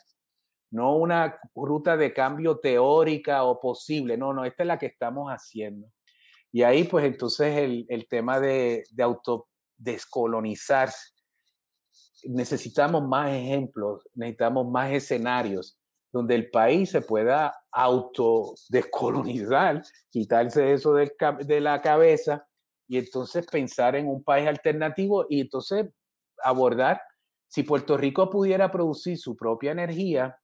no 0.71 0.97
una 0.97 1.39
ruta 1.55 1.95
de 1.95 2.13
cambio 2.13 2.59
teórica 2.59 3.43
o 3.43 3.59
posible, 3.59 4.17
no, 4.17 4.33
no, 4.33 4.43
esta 4.43 4.63
es 4.63 4.67
la 4.67 4.77
que 4.77 4.87
estamos 4.87 5.29
haciendo. 5.29 5.87
Y 6.51 6.63
ahí 6.63 6.85
pues 6.85 7.05
entonces 7.05 7.57
el, 7.57 7.85
el 7.89 8.07
tema 8.07 8.39
de, 8.39 8.83
de 8.91 9.03
auto 9.03 9.47
descolonizarse. 9.77 11.13
Necesitamos 12.23 13.07
más 13.07 13.31
ejemplos, 13.31 14.03
necesitamos 14.13 14.69
más 14.69 14.91
escenarios 14.91 15.79
donde 16.11 16.35
el 16.35 16.49
país 16.49 16.89
se 16.89 17.01
pueda 17.01 17.55
autodescolonizar, 17.71 19.83
quitarse 20.09 20.73
eso 20.73 20.93
de, 20.93 21.13
de 21.45 21.61
la 21.61 21.81
cabeza 21.81 22.45
y 22.87 22.97
entonces 22.97 23.45
pensar 23.45 23.95
en 23.95 24.07
un 24.07 24.23
país 24.23 24.47
alternativo 24.47 25.27
y 25.29 25.41
entonces 25.41 25.87
abordar, 26.43 27.01
si 27.47 27.63
Puerto 27.63 27.97
Rico 27.97 28.29
pudiera 28.29 28.71
producir 28.71 29.17
su 29.17 29.35
propia 29.35 29.71
energía, 29.71 30.39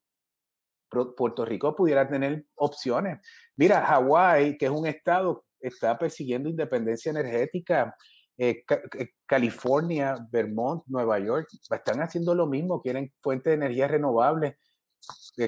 Puerto 0.90 1.46
Rico 1.46 1.76
pudiera 1.76 2.08
tener 2.08 2.46
opciones. 2.56 3.20
Mira, 3.56 3.86
Hawái, 3.86 4.58
que 4.58 4.66
es 4.66 4.72
un 4.72 4.86
estado, 4.86 5.46
está 5.60 5.98
persiguiendo 5.98 6.50
independencia 6.50 7.10
energética 7.10 7.96
eh, 8.38 8.64
eh, 8.98 9.10
California, 9.26 10.16
Vermont, 10.32 10.84
Nueva 10.88 11.20
York, 11.20 11.48
están 11.70 12.02
haciendo 12.02 12.34
lo 12.34 12.48
mismo, 12.48 12.82
quieren 12.82 13.14
fuentes 13.22 13.52
de 13.52 13.56
energía 13.56 13.88
renovables. 13.88 14.56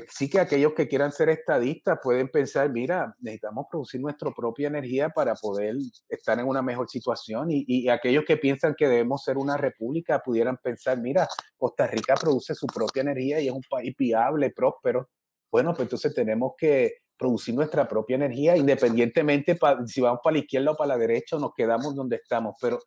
sí 0.10 0.30
que 0.30 0.40
aquellos 0.40 0.74
que 0.74 0.88
quieran 0.88 1.12
ser 1.12 1.30
estadistas 1.30 2.00
pueden 2.04 2.30
pensar, 2.30 2.70
mira, 2.70 3.14
necesitamos 3.20 3.68
producir 3.70 4.02
nuestra 4.02 4.32
propia 4.32 4.68
energía 4.68 5.10
para 5.10 5.34
poder 5.36 5.76
estar 6.10 6.40
en 6.40 6.48
una 6.48 6.62
mejor 6.62 6.90
situación 6.90 7.50
y, 7.52 7.64
y, 7.68 7.90
aquellos 7.90 8.26
que 8.26 8.38
piensan 8.38 8.76
que 8.76 8.88
debemos 8.88 9.24
ser 9.24 9.38
una 9.38 9.58
república 9.58 10.20
pudieran 10.20 10.58
pensar, 10.58 11.00
mira, 11.00 11.28
Costa 11.58 11.88
Rica 11.88 12.16
produce 12.16 12.54
su 12.56 12.68
propia 12.68 13.02
energía 13.02 13.40
y 13.40 13.48
es 13.48 13.54
un 13.54 13.64
país 13.70 13.96
viable, 13.98 14.52
próspero. 14.52 15.10
Bueno, 15.52 15.74
pues 15.74 15.86
entonces 15.86 16.14
tenemos 16.14 16.54
que 16.58 17.05
producir 17.18 17.56
nuestra 17.56 17.88
propia 17.88 18.16
energía 18.16 18.58
independientemente 18.58 19.58
si 19.88 20.02
vamos 20.02 20.20
para 20.24 20.34
la 20.34 20.40
izquierda 20.40 20.72
o 20.72 20.76
para 20.76 20.90
la 20.90 20.98
derecha 20.98 21.38
nos 21.38 21.54
quedamos 21.54 21.96
donde 21.96 22.18
estamos, 22.18 22.56
pero, 22.62 22.80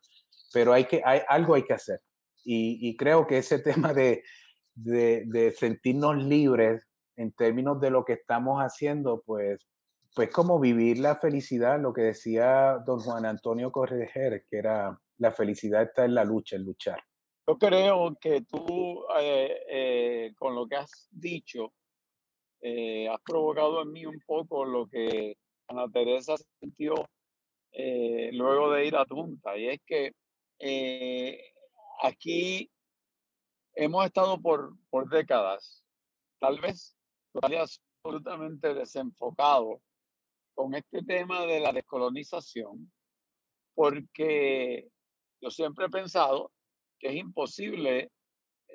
pero 0.53 0.73
hay 0.73 0.85
que, 0.85 1.01
hay, 1.03 1.21
algo 1.27 1.55
hay 1.55 1.63
que 1.63 1.73
hacer. 1.73 2.01
Y, 2.43 2.79
y 2.81 2.95
creo 2.95 3.27
que 3.27 3.37
ese 3.37 3.59
tema 3.59 3.93
de, 3.93 4.23
de, 4.75 5.23
de 5.25 5.51
sentirnos 5.51 6.23
libres 6.23 6.83
en 7.15 7.31
términos 7.33 7.81
de 7.81 7.89
lo 7.89 8.05
que 8.05 8.13
estamos 8.13 8.59
haciendo, 8.59 9.21
pues, 9.25 9.59
pues 10.15 10.31
como 10.31 10.59
vivir 10.59 10.99
la 10.99 11.17
felicidad, 11.17 11.79
lo 11.79 11.93
que 11.93 12.01
decía 12.01 12.77
don 12.85 12.99
Juan 12.99 13.25
Antonio 13.25 13.71
Correger, 13.71 14.45
que 14.49 14.57
era 14.57 14.97
la 15.17 15.31
felicidad 15.31 15.83
está 15.83 16.05
en 16.05 16.15
la 16.15 16.23
lucha, 16.23 16.55
en 16.55 16.63
luchar. 16.63 16.99
Yo 17.45 17.57
creo 17.57 18.17
que 18.21 18.41
tú, 18.41 19.03
eh, 19.19 19.59
eh, 19.69 20.33
con 20.37 20.55
lo 20.55 20.67
que 20.67 20.77
has 20.77 21.07
dicho, 21.11 21.73
eh, 22.61 23.07
has 23.09 23.21
provocado 23.21 23.81
en 23.81 23.91
mí 23.91 24.05
un 24.05 24.19
poco 24.25 24.65
lo 24.65 24.87
que 24.87 25.37
Ana 25.67 25.87
Teresa 25.89 26.35
sintió 26.59 26.93
luego 27.71 28.71
de 28.71 28.87
ir 28.87 28.95
a 28.95 29.05
Tunta, 29.05 29.55
y 29.57 29.67
es 29.67 29.79
que 29.85 30.11
aquí 32.01 32.69
hemos 33.75 34.05
estado 34.05 34.41
por, 34.41 34.73
por 34.89 35.07
décadas, 35.09 35.83
tal 36.39 36.59
vez 36.59 36.95
todavía 37.31 37.63
absolutamente 38.01 38.73
desenfocado 38.73 39.81
con 40.53 40.73
este 40.73 41.03
tema 41.03 41.45
de 41.45 41.59
la 41.59 41.71
descolonización, 41.71 42.91
porque 43.75 44.89
yo 45.41 45.49
siempre 45.49 45.85
he 45.85 45.89
pensado 45.89 46.51
que 46.99 47.09
es 47.09 47.15
imposible 47.15 48.11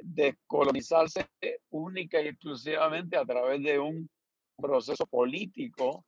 descolonizarse 0.02 1.28
única 1.70 2.20
y 2.20 2.28
exclusivamente 2.28 3.16
a 3.16 3.24
través 3.24 3.62
de 3.62 3.78
un 3.78 4.08
proceso 4.56 5.06
político 5.06 6.04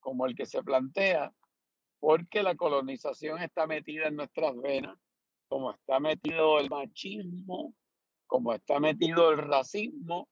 como 0.00 0.26
el 0.26 0.34
que 0.34 0.46
se 0.46 0.62
plantea, 0.62 1.32
porque 2.00 2.42
la 2.42 2.54
colonización 2.54 3.42
está 3.42 3.66
metida 3.66 4.08
en 4.08 4.16
nuestras 4.16 4.56
venas, 4.56 4.96
como 5.48 5.72
está 5.72 5.98
metido 5.98 6.58
el 6.58 6.70
machismo, 6.70 7.74
como 8.26 8.52
está 8.52 8.78
metido 8.78 9.30
el 9.30 9.38
racismo 9.38 10.28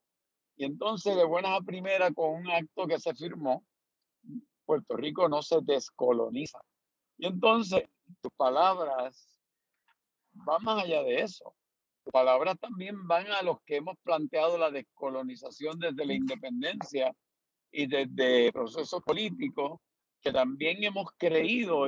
y 0.57 0.65
entonces, 0.65 1.15
de 1.15 1.25
buenas 1.25 1.61
a 1.61 1.61
primeras, 1.61 2.13
con 2.15 2.35
un 2.35 2.51
acto 2.51 2.87
que 2.87 2.99
se 2.99 3.15
firmó, 3.15 3.63
Puerto 4.65 4.97
Rico 4.97 5.29
no 5.29 5.43
se 5.43 5.61
descoloniza. 5.61 6.59
Y 7.19 7.27
entonces, 7.27 7.83
tus 8.23 8.33
palabras 8.33 9.39
van 10.33 10.65
más 10.65 10.85
allá 10.85 11.03
de 11.03 11.21
eso. 11.21 11.55
Palabras 12.13 12.57
también 12.61 13.07
van 13.07 13.27
a 13.29 13.43
los 13.43 13.61
que 13.63 13.77
hemos 13.77 13.97
planteado 14.03 14.57
la 14.57 14.71
descolonización 14.71 15.79
desde 15.79 16.07
la 16.07 16.15
independencia 16.15 17.13
y 17.71 17.87
desde 17.87 18.53
procesos 18.53 19.03
políticos, 19.03 19.81
que 20.21 20.33
también 20.33 20.83
hemos 20.85 21.11
creído 21.19 21.87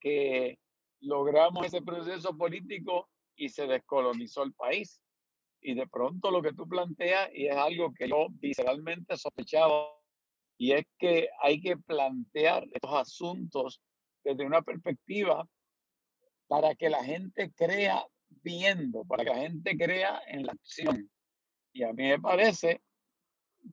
que 0.00 0.58
logramos 1.00 1.66
ese 1.66 1.82
proceso 1.82 2.36
político 2.36 3.08
y 3.36 3.48
se 3.48 3.66
descolonizó 3.66 4.42
el 4.42 4.52
país. 4.54 5.00
Y 5.60 5.74
de 5.74 5.86
pronto 5.88 6.30
lo 6.30 6.40
que 6.40 6.52
tú 6.52 6.68
planteas, 6.68 7.28
y 7.34 7.46
es 7.46 7.56
algo 7.56 7.92
que 7.92 8.08
yo 8.08 8.28
visceralmente 8.30 9.16
sospechaba, 9.16 9.88
y 10.56 10.72
es 10.72 10.86
que 10.98 11.28
hay 11.42 11.60
que 11.60 11.76
plantear 11.76 12.64
estos 12.72 12.94
asuntos 12.94 13.80
desde 14.24 14.46
una 14.46 14.62
perspectiva 14.62 15.46
para 16.46 16.74
que 16.74 16.88
la 16.88 17.02
gente 17.04 17.52
crea 17.52 18.04
viendo, 18.42 19.04
para 19.04 19.24
que 19.24 19.30
la 19.30 19.38
gente 19.38 19.76
crea 19.76 20.20
en 20.26 20.46
la 20.46 20.52
acción. 20.52 21.10
Y 21.72 21.82
a 21.82 21.92
mí 21.92 22.04
me 22.04 22.18
parece 22.18 22.82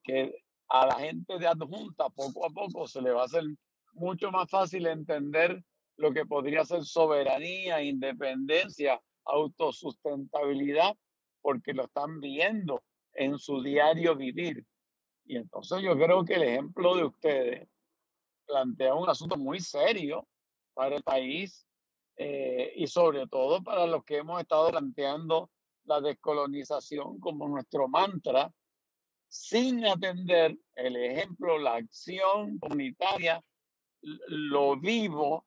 que 0.04 0.43
a 0.69 0.88
la 0.88 0.95
gente 0.99 1.38
de 1.38 1.47
adjunta 1.47 2.10
poco 2.10 2.45
a 2.45 2.49
poco 2.49 2.88
se 2.88 3.01
le 3.01 3.12
va 3.12 3.23
a 3.23 3.25
hacer 3.25 3.43
mucho 3.93 4.32
más 4.32 4.49
fácil 4.49 4.88
entender 4.88 5.63
lo 5.97 6.12
que 6.12 6.25
podría 6.25 6.65
ser 6.65 6.84
soberanía, 6.84 7.82
independencia, 7.82 9.01
autosustentabilidad 9.23 10.95
porque 11.41 11.73
lo 11.73 11.86
están 11.86 12.19
viendo 12.19 12.84
en 13.13 13.38
su 13.38 13.62
diario 13.62 14.15
vivir. 14.15 14.65
Y 15.25 15.38
entonces 15.38 15.82
yo 15.82 15.95
creo 15.95 16.25
que 16.25 16.36
el 16.36 16.43
ejemplo 16.43 16.95
de 16.95 17.06
ustedes 17.06 17.67
plantea 18.45 18.93
un 18.95 19.10
asunto 19.10 19.38
muy 19.38 19.60
serio 19.60 20.28
para 20.73 20.95
el 20.97 21.04
país 21.04 21.65
eh, 22.17 22.73
y 22.75 22.88
sobre 22.88 23.28
todo 23.28 23.62
para 23.63 23.86
los 23.88 24.04
que 24.04 24.17
hemos 24.17 24.41
estado 24.41 24.69
planteando 24.69 25.49
la 25.86 26.01
descolonización 26.01 27.19
como 27.19 27.47
nuestro 27.47 27.88
mantra, 27.88 28.51
sin 29.28 29.86
atender 29.86 30.58
el 30.75 30.95
ejemplo, 30.95 31.58
la 31.58 31.75
acción 31.75 32.58
comunitaria, 32.60 33.43
lo 34.01 34.80
vivo 34.80 35.45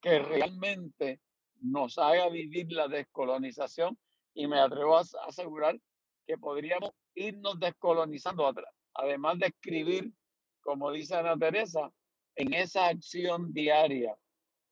que 0.00 0.18
realmente 0.18 1.20
nos 1.60 1.98
haga 1.98 2.28
vivir 2.28 2.72
la 2.72 2.88
descolonización 2.88 3.98
y 4.34 4.46
me 4.46 4.60
atrevo 4.60 4.98
a 4.98 5.04
asegurar 5.26 5.78
que 6.26 6.36
podríamos 6.36 6.90
irnos 7.14 7.58
descolonizando, 7.58 8.52
además 8.94 9.38
de 9.38 9.46
escribir, 9.46 10.12
como 10.60 10.90
dice 10.90 11.14
Ana 11.14 11.36
Teresa, 11.36 11.90
en 12.34 12.52
esa 12.52 12.88
acción 12.88 13.52
diaria. 13.52 14.16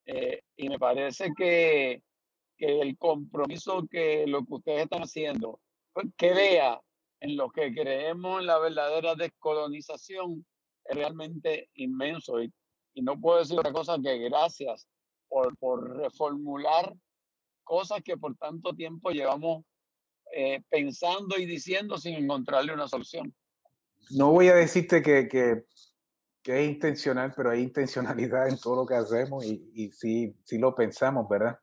Eh, 0.07 0.43
y 0.57 0.69
me 0.69 0.79
parece 0.79 1.33
que, 1.37 2.03
que, 2.57 2.81
el 2.81 2.97
compromiso 2.99 3.87
que 3.91 4.27
lo 4.27 4.45
que 4.45 4.55
ustedes 4.55 4.83
están 4.83 5.03
haciendo 5.03 5.61
pues, 5.93 6.07
crea 6.17 6.81
en 7.21 7.37
lo 7.37 7.51
que 7.51 7.73
creemos 7.73 8.41
en 8.41 8.47
la 8.47 8.59
verdadera 8.59 9.15
descolonización 9.15 10.45
es 10.85 10.97
realmente 10.97 11.71
inmenso. 11.75 12.43
Y, 12.43 12.53
y 12.95 13.03
no 13.03 13.19
puedo 13.19 13.39
decir 13.39 13.59
otra 13.59 13.73
cosa 13.73 13.97
que 14.03 14.19
gracias 14.19 14.87
por, 15.29 15.57
por 15.57 15.97
reformular 15.97 16.95
cosas 17.65 18.03
que 18.05 18.17
por 18.17 18.37
tanto 18.37 18.75
tiempo 18.75 19.11
llevamos 19.11 19.65
eh, 20.33 20.63
pensando 20.69 21.39
y 21.39 21.47
diciendo 21.47 21.97
sin 21.97 22.15
encontrarle 22.15 22.75
una 22.75 22.89
solución. 22.89 23.35
No 24.11 24.33
voy 24.33 24.49
a 24.49 24.55
decirte 24.55 25.03
que, 25.03 25.29
que, 25.29 25.65
que, 26.45 26.61
es 26.61 26.71
intencional, 26.71 27.33
pero 27.35 27.51
hay 27.51 27.63
intencionalidad 27.63 28.49
en 28.49 28.59
todo 28.59 28.77
lo 28.77 28.87
que 28.87 28.95
hacemos 28.95 29.45
y, 29.45 29.71
y 29.75 29.91
sí, 29.91 30.37
sí 30.45 30.59
lo 30.59 30.75
pensamos, 30.75 31.29
¿verdad? 31.29 31.59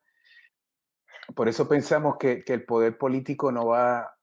Por 1.36 1.48
eso 1.48 1.68
pensamos 1.68 2.18
que, 2.18 2.44
que, 2.44 2.54
el 2.54 2.66
poder 2.66 2.98
político 2.98 3.52
no 3.52 3.68
va, 3.68 4.14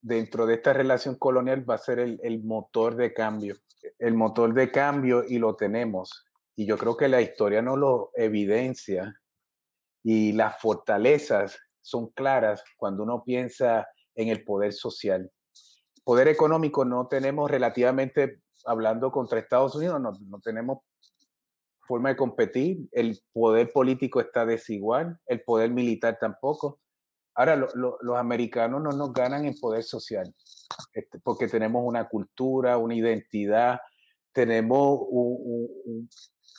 dentro 0.00 0.46
de 0.46 0.54
esta 0.54 0.72
relación 0.72 1.16
colonial, 1.16 1.68
va 1.68 1.76
a 1.76 1.78
ser 1.78 1.98
el, 1.98 2.18
el 2.22 2.42
motor 2.42 2.96
de 2.96 3.12
cambio. 3.12 3.56
El 3.98 4.14
motor 4.14 4.52
de 4.54 4.70
cambio 4.70 5.24
y 5.26 5.38
lo 5.38 5.54
tenemos. 5.54 6.24
Y 6.56 6.66
yo 6.66 6.76
creo 6.76 6.96
que 6.96 7.08
la 7.08 7.20
historia 7.20 7.62
nos 7.62 7.78
lo 7.78 8.10
evidencia 8.14 9.14
y 10.02 10.32
las 10.32 10.58
fortalezas 10.60 11.58
son 11.80 12.08
claras 12.08 12.62
cuando 12.76 13.02
uno 13.02 13.22
piensa 13.24 13.88
en 14.14 14.28
el 14.28 14.44
poder 14.44 14.72
social. 14.72 15.30
Poder 16.04 16.28
económico 16.28 16.84
no 16.84 17.06
tenemos 17.06 17.50
relativamente, 17.50 18.40
hablando 18.64 19.10
contra 19.10 19.38
Estados 19.38 19.74
Unidos, 19.74 20.00
no, 20.00 20.12
no 20.28 20.40
tenemos 20.40 20.78
forma 21.86 22.10
de 22.10 22.16
competir, 22.16 22.88
el 22.92 23.18
poder 23.32 23.72
político 23.72 24.20
está 24.20 24.46
desigual, 24.46 25.18
el 25.26 25.42
poder 25.42 25.70
militar 25.70 26.16
tampoco. 26.20 26.80
Ahora, 27.34 27.56
los 27.56 28.16
americanos 28.16 28.82
no 28.82 28.92
nos 28.92 29.12
ganan 29.12 29.46
en 29.46 29.58
poder 29.58 29.82
social, 29.82 30.34
este, 30.92 31.18
porque 31.18 31.48
tenemos 31.48 31.82
una 31.84 32.08
cultura, 32.08 32.76
una 32.76 32.94
identidad, 32.94 33.80
tenemos 34.32 35.00
un, 35.08 36.08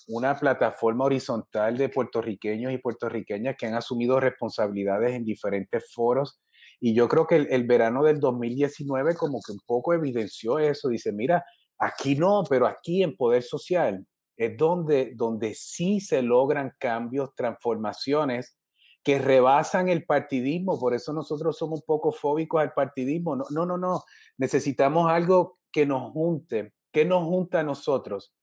una 0.08 0.38
plataforma 0.38 1.06
horizontal 1.06 1.78
de 1.78 1.90
puertorriqueños 1.90 2.74
y 2.74 2.78
puertorriqueñas 2.78 3.56
que 3.58 3.68
han 3.68 3.76
asumido 3.76 4.20
responsabilidades 4.20 5.14
en 5.14 5.26
diferentes 5.26 5.92
foros. 5.94 6.40
Y 6.80 6.94
yo 6.94 7.08
creo 7.08 7.28
que 7.28 7.36
el, 7.36 7.64
verano 7.66 8.04
del 8.04 8.20
2019 8.20 9.16
como 9.16 9.40
que 9.46 9.54
un 9.54 9.62
poco 9.66 9.94
evidenció 9.94 10.60
eso. 10.60 10.90
Dice, 10.90 11.14
mira, 11.14 11.46
aquí 11.86 12.16
no, 12.16 12.44
pero 12.50 12.68
aquí 12.68 13.04
en 13.04 13.16
Poder 13.16 13.44
Social 13.44 14.06
es 14.38 14.58
donde, 14.58 15.14
donde 15.16 15.54
sí 15.54 16.00
se 16.00 16.22
logran 16.22 16.74
cambios, 16.80 17.36
transformaciones 17.36 18.58
que 19.04 19.20
rebasan 19.20 19.90
el 19.90 20.06
partidismo. 20.06 20.80
Por 20.80 20.94
eso 20.94 21.14
nosotros 21.14 21.58
somos 21.58 21.82
un 21.82 21.86
poco 21.86 22.12
fóbicos 22.12 22.62
al 22.62 22.74
partidismo. 22.74 23.36
No, 23.36 23.66
no, 23.66 23.78
no. 23.78 24.04
Necesitamos 24.38 25.12
algo 25.12 25.60
que 25.72 25.86
nos 25.86 26.12
junte. 26.12 26.74
¿Qué 26.92 27.06
nos 27.06 27.24
junta 27.24 27.60
a 27.60 27.64
nosotros? 27.64 28.34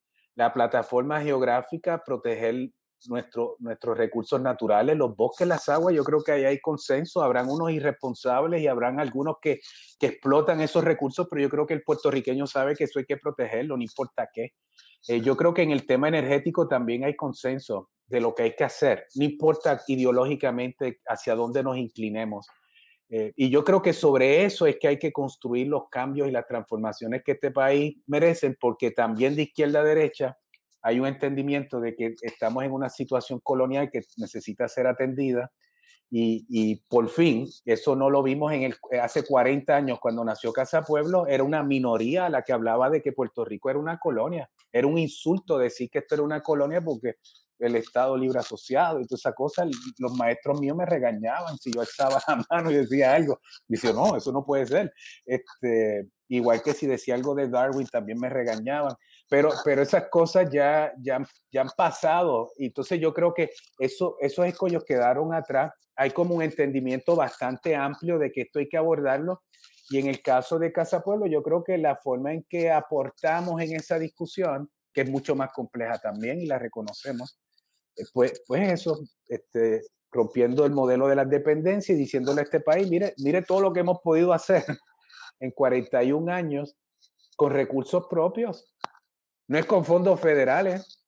la 0.41 0.55
plataforma 0.55 1.20
geográfica, 1.20 2.03
proteger 2.03 2.70
nuestro, 3.09 3.57
nuestros 3.59 3.96
recursos 3.96 4.40
naturales, 4.40 4.96
los 4.96 5.16
bosques, 5.16 5.46
las 5.46 5.68
aguas, 5.68 5.94
yo 5.94 6.05
creo 6.05 6.22
que 6.22 6.32
ahí 6.32 6.44
hay 6.44 6.61
consenso, 6.61 7.22
habrán 7.22 7.48
unos 7.48 7.70
irresponsables 7.70 8.62
y 8.62 8.66
habrán 8.66 9.01
algunos 9.01 9.36
que, 9.40 9.61
que 9.98 10.07
explotan 10.07 10.61
esos 10.61 10.84
recursos, 10.84 11.26
pero 11.28 11.42
yo 11.42 11.48
creo 11.48 11.66
que 11.66 11.74
el 11.74 11.82
puertorriqueño 11.82 12.46
sabe 12.46 12.76
que 12.76 12.84
eso 12.84 12.98
hay 12.98 13.05
que 13.05 13.16
protegerlo, 13.16 13.76
no 13.76 13.82
importa 13.82 14.28
qué. 14.32 14.55
Eh, 15.09 15.20
yo 15.20 15.36
creo 15.36 15.55
que 15.55 15.62
en 15.62 15.70
el 15.70 15.86
tema 15.86 16.09
energético 16.09 16.68
también 16.68 17.05
hay 17.05 17.16
consenso 17.16 17.90
de 18.07 18.20
lo 18.20 18.34
que 18.34 18.42
hay 18.42 18.57
que 18.57 18.64
hacer, 18.64 19.07
no 19.14 19.24
importa 19.24 19.80
ideológicamente 19.86 21.01
hacia 21.07 21.34
dónde 21.34 21.62
nos 21.62 21.76
inclinemos. 21.76 22.46
Eh, 23.09 23.32
y 23.34 23.51
yo 23.51 23.64
creo 23.64 23.82
que 23.82 23.92
sobre 23.92 24.44
eso 24.44 24.66
es 24.66 24.76
que 24.78 24.86
hay 24.86 24.98
que 24.98 25.12
construir 25.12 25.66
los 25.66 25.88
cambios 25.90 26.28
y 26.28 26.30
las 26.30 26.46
transformaciones 26.46 27.22
que 27.24 27.32
este 27.32 27.51
país 27.51 27.96
merece, 28.07 28.57
porque 28.61 28.92
también 28.92 29.34
de 29.34 29.42
izquierda 29.42 29.80
a 29.80 29.84
derecha 29.84 30.38
hay 30.83 31.01
un 31.01 31.07
entendimiento 31.07 31.81
de 31.81 31.95
que 31.95 32.14
estamos 32.22 32.64
en 32.64 32.72
una 32.72 32.89
situación 32.89 33.41
colonial 33.41 33.91
que 33.91 34.03
necesita 34.16 34.68
ser 34.68 34.87
atendida. 34.87 35.53
Y, 36.12 36.45
y, 36.49 36.76
por 36.89 37.09
fin, 37.09 37.47
eso 37.64 37.95
no 37.95 38.11
lo 38.11 38.22
vimos 38.22 38.53
en 38.53 38.62
el, 38.64 38.74
hace 39.01 39.24
40 39.24 39.76
años 39.76 40.01
cuando 40.01 40.24
nació 40.24 40.53
Casa 40.53 40.83
Pueblo, 40.83 41.28
era 41.28 41.45
una 41.45 41.62
minoría 41.62 42.28
la 42.28 42.43
que 42.43 42.53
hablaba 42.53 42.91
de 42.91 43.01
que 43.01 43.12
Puerto 43.12 43.45
Rico 43.45 43.70
era 43.70 43.78
una 43.78 43.99
colonia. 43.99 44.51
Era 44.72 44.89
un 44.89 44.99
insulto 44.99 45.57
decir 45.57 45.89
que 45.89 46.01
esto 46.01 46.16
era 46.16 46.24
una 46.24 46.43
colonia 46.43 46.81
porque 46.81 47.16
el 47.61 47.76
Estado 47.76 48.16
Libre 48.16 48.41
Asociado 48.41 49.01
y 49.01 49.07
toda 49.07 49.18
esa 49.18 49.33
cosa, 49.33 49.64
los 49.99 50.12
maestros 50.16 50.61
míos 50.61 50.76
me 50.76 50.87
regañaban 50.87 51.57
si 51.59 51.72
yo 51.72 51.81
alzaba 51.81 52.20
la 52.26 52.45
mano 52.51 52.70
y 52.70 52.74
decía 52.74 53.14
algo. 53.14 53.41
Dice, 53.68 53.93
no, 53.93 54.16
eso 54.16 54.33
no 54.33 54.45
puede 54.45 54.66
ser. 54.66 54.93
Este, 55.24 56.09
igual 56.31 56.62
que 56.62 56.72
si 56.72 56.87
decía 56.87 57.14
algo 57.14 57.35
de 57.35 57.49
Darwin, 57.49 57.87
también 57.87 58.18
me 58.18 58.28
regañaban. 58.28 58.95
Pero, 59.28 59.51
pero 59.64 59.83
esas 59.83 60.09
cosas 60.09 60.49
ya, 60.51 60.93
ya, 61.03 61.18
ya 61.53 61.61
han 61.61 61.70
pasado. 61.76 62.53
Y 62.57 62.66
entonces 62.66 63.01
yo 63.01 63.12
creo 63.12 63.35
que 63.35 63.51
eso, 63.78 64.16
esos 64.20 64.47
escollos 64.47 64.85
quedaron 64.85 65.35
atrás. 65.35 65.72
Hay 65.97 66.11
como 66.12 66.37
un 66.37 66.43
entendimiento 66.43 67.16
bastante 67.16 67.74
amplio 67.74 68.18
de 68.18 68.31
que 68.31 68.43
esto 68.43 68.61
hay 68.61 68.68
que 68.68 68.76
abordarlo. 68.76 69.43
Y 69.91 69.99
en 69.99 70.07
el 70.07 70.22
caso 70.22 70.59
de 70.59 70.72
Casa 70.72 71.03
Pueblo, 71.03 71.26
yo 71.26 71.43
creo 71.43 71.64
que 71.64 71.76
la 71.76 71.97
forma 71.97 72.33
en 72.33 72.45
que 72.49 72.70
aportamos 72.70 73.61
en 73.61 73.74
esa 73.74 73.99
discusión, 73.99 74.70
que 74.93 75.03
es 75.03 75.11
mucho 75.11 75.35
más 75.35 75.53
compleja 75.53 75.99
también 75.99 76.41
y 76.41 76.47
la 76.47 76.59
reconocemos, 76.61 77.41
eh, 77.97 78.05
pues, 78.12 78.41
pues 78.47 78.72
eso, 78.72 79.01
este, 79.26 79.83
rompiendo 80.12 80.64
el 80.64 80.72
modelo 80.72 81.09
de 81.09 81.16
las 81.16 81.28
dependencias 81.28 81.97
y 81.97 82.01
diciéndole 82.01 82.41
a 82.41 82.45
este 82.45 82.61
país, 82.61 82.89
mire, 82.89 83.14
mire 83.18 83.43
todo 83.43 83.61
lo 83.61 83.72
que 83.72 83.81
hemos 83.81 83.99
podido 84.01 84.33
hacer 84.33 84.64
en 85.41 85.51
41 85.51 86.32
años 86.32 86.76
con 87.36 87.53
recursos 87.53 88.07
propios. 88.09 88.72
No 89.49 89.59
es 89.59 89.66
con 89.66 89.84
fondos 89.84 90.20
federales, 90.20 91.05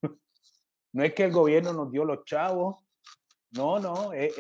no 0.93 1.05
es 1.05 1.15
que 1.15 1.25
el 1.25 1.33
gobierno 1.33 1.73
nos 1.73 1.91
dio 1.93 2.05
los 2.05 2.25
chavos, 2.25 2.77
no, 3.53 3.79
no, 3.79 4.13
es, 4.13 4.35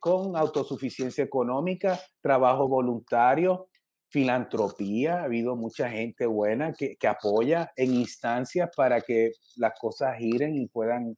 con 0.00 0.36
autosuficiencia 0.36 1.24
económica, 1.24 2.00
trabajo 2.20 2.68
voluntario, 2.68 3.68
filantropía, 4.08 5.20
ha 5.20 5.24
habido 5.24 5.56
mucha 5.56 5.90
gente 5.90 6.26
buena 6.26 6.72
que, 6.72 6.96
que 6.96 7.08
apoya 7.08 7.72
en 7.76 7.94
instancias 7.94 8.70
para 8.76 9.00
que 9.00 9.32
las 9.56 9.72
cosas 9.78 10.16
giren 10.18 10.54
y 10.54 10.68
puedan 10.68 11.16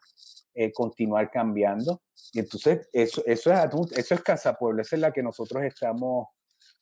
eh, 0.55 0.73
continuar 0.73 1.31
cambiando. 1.33 2.03
Y 2.33 2.39
entonces, 2.39 2.89
eso, 2.93 3.23
eso, 3.27 3.53
es, 3.53 3.99
eso 3.99 4.15
es 4.15 4.23
Casa 4.23 4.55
Puebla, 4.55 4.83
esa 4.83 4.95
es 4.95 5.03
la 5.03 5.13
que 5.13 5.23
nosotros 5.23 5.65
estamos 5.65 6.29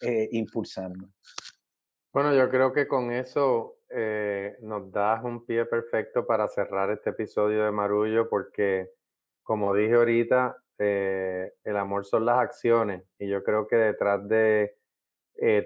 eh, 0.03 0.28
impulsando. 0.32 1.09
Bueno, 2.12 2.34
yo 2.34 2.50
creo 2.50 2.72
que 2.72 2.86
con 2.86 3.11
eso 3.11 3.78
eh, 3.88 4.57
nos 4.61 4.90
das 4.92 5.24
un 5.24 5.46
pie 5.46 5.64
perfecto 5.64 6.26
para 6.26 6.46
cerrar 6.48 6.90
este 6.90 7.11
episodio 7.11 7.64
de 7.64 7.70
Marullo, 7.70 8.28
porque 8.28 8.90
como 9.42 9.74
dije 9.74 9.94
ahorita, 9.94 10.57
el 10.78 11.76
amor 11.76 12.05
son 12.05 12.24
las 12.26 12.38
acciones 12.38 13.05
y 13.16 13.28
yo 13.28 13.44
creo 13.44 13.68
que 13.68 13.76
detrás 13.76 14.26
de 14.26 14.76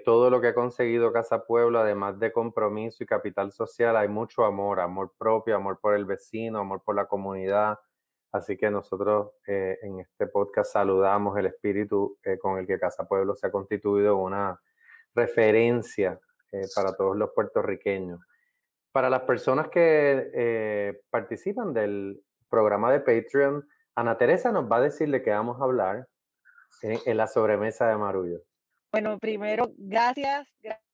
todo 0.05 0.29
lo 0.29 0.39
que 0.39 0.49
ha 0.49 0.53
conseguido 0.53 1.11
Casa 1.11 1.43
Puebla, 1.45 1.81
además 1.81 2.19
de 2.19 2.31
compromiso 2.31 3.03
y 3.03 3.07
capital 3.07 3.51
social, 3.51 3.97
hay 3.97 4.07
mucho 4.07 4.45
amor, 4.45 4.79
amor 4.79 5.13
propio, 5.17 5.55
amor 5.55 5.79
por 5.81 5.95
el 5.95 6.05
vecino, 6.05 6.59
amor 6.59 6.83
por 6.83 6.95
la 6.95 7.07
comunidad, 7.07 7.79
Así 8.31 8.57
que 8.57 8.69
nosotros 8.69 9.31
eh, 9.47 9.77
en 9.81 9.99
este 9.99 10.27
podcast 10.27 10.73
saludamos 10.73 11.37
el 11.37 11.47
espíritu 11.47 12.17
eh, 12.23 12.37
con 12.37 12.57
el 12.59 12.67
que 12.67 12.79
Casa 12.79 13.07
Pueblo 13.07 13.35
se 13.35 13.47
ha 13.47 13.51
constituido 13.51 14.17
una 14.17 14.59
referencia 15.15 16.19
eh, 16.51 16.61
para 16.75 16.95
todos 16.95 17.15
los 17.15 17.31
puertorriqueños. 17.31 18.19
Para 18.91 19.09
las 19.09 19.21
personas 19.21 19.69
que 19.69 21.01
participan 21.09 21.73
del 21.73 22.19
programa 22.49 22.91
de 22.91 22.99
Patreon, 22.99 23.67
Ana 23.95 24.17
Teresa 24.17 24.51
nos 24.51 24.69
va 24.71 24.77
a 24.77 24.81
decir 24.81 25.11
de 25.11 25.21
qué 25.21 25.29
vamos 25.29 25.61
a 25.61 25.65
hablar 25.65 26.07
en, 26.81 26.97
en 27.05 27.17
la 27.17 27.27
sobremesa 27.27 27.89
de 27.89 27.97
Marullo. 27.97 28.39
Bueno, 28.91 29.19
primero, 29.19 29.71
gracias, 29.77 30.47
gracias 30.61 30.86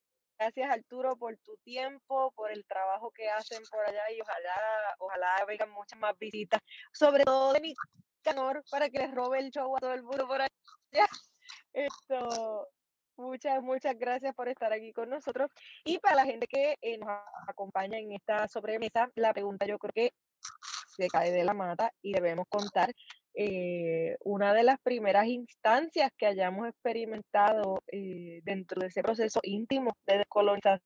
Gracias 0.43 0.69
Arturo 0.69 1.15
por 1.15 1.37
tu 1.37 1.55
tiempo, 1.63 2.33
por 2.35 2.51
el 2.51 2.65
trabajo 2.65 3.11
que 3.11 3.29
hacen 3.29 3.63
por 3.71 3.79
allá 3.87 4.11
y 4.11 4.19
ojalá, 4.19 4.95
ojalá 4.99 5.45
vengan 5.47 5.71
muchas 5.71 5.97
más 5.97 6.19
visitas, 6.19 6.59
sobre 6.91 7.23
todo 7.23 7.53
de 7.53 7.61
mi 7.61 7.73
canor 8.21 8.61
para 8.69 8.89
que 8.89 8.99
les 8.99 9.15
robe 9.15 9.39
el 9.39 9.51
show 9.51 9.73
a 9.77 9.79
todo 9.79 9.93
el 9.93 10.03
mundo 10.03 10.27
por 10.27 10.41
allá. 10.41 10.51
Esto, 11.73 12.67
muchas, 13.15 13.63
muchas 13.63 13.97
gracias 13.97 14.35
por 14.35 14.49
estar 14.49 14.73
aquí 14.73 14.91
con 14.91 15.09
nosotros. 15.09 15.49
Y 15.85 15.99
para 15.99 16.17
la 16.17 16.25
gente 16.25 16.45
que 16.45 16.75
eh, 16.81 16.97
nos 16.97 17.09
acompaña 17.47 17.97
en 17.97 18.11
esta 18.11 18.45
sobremesa, 18.49 19.09
la 19.15 19.31
pregunta 19.31 19.65
yo 19.65 19.79
creo 19.79 19.93
que 19.93 20.13
se 20.97 21.07
cae 21.07 21.31
de 21.31 21.45
la 21.45 21.53
mata 21.53 21.89
y 22.01 22.11
debemos 22.11 22.47
contar 22.49 22.93
eh, 23.36 24.15
una 24.21 24.53
de 24.53 24.63
las 24.63 24.79
primeras 24.79 25.25
instancias 25.25 26.11
que 26.17 26.27
hayamos 26.27 26.67
experimentado 26.67 27.81
eh, 27.88 28.41
dentro 28.43 28.81
de 28.81 28.88
ese 28.88 29.01
proceso 29.01 29.39
íntimo 29.43 29.97
de 30.05 30.19
descolonización. 30.19 30.81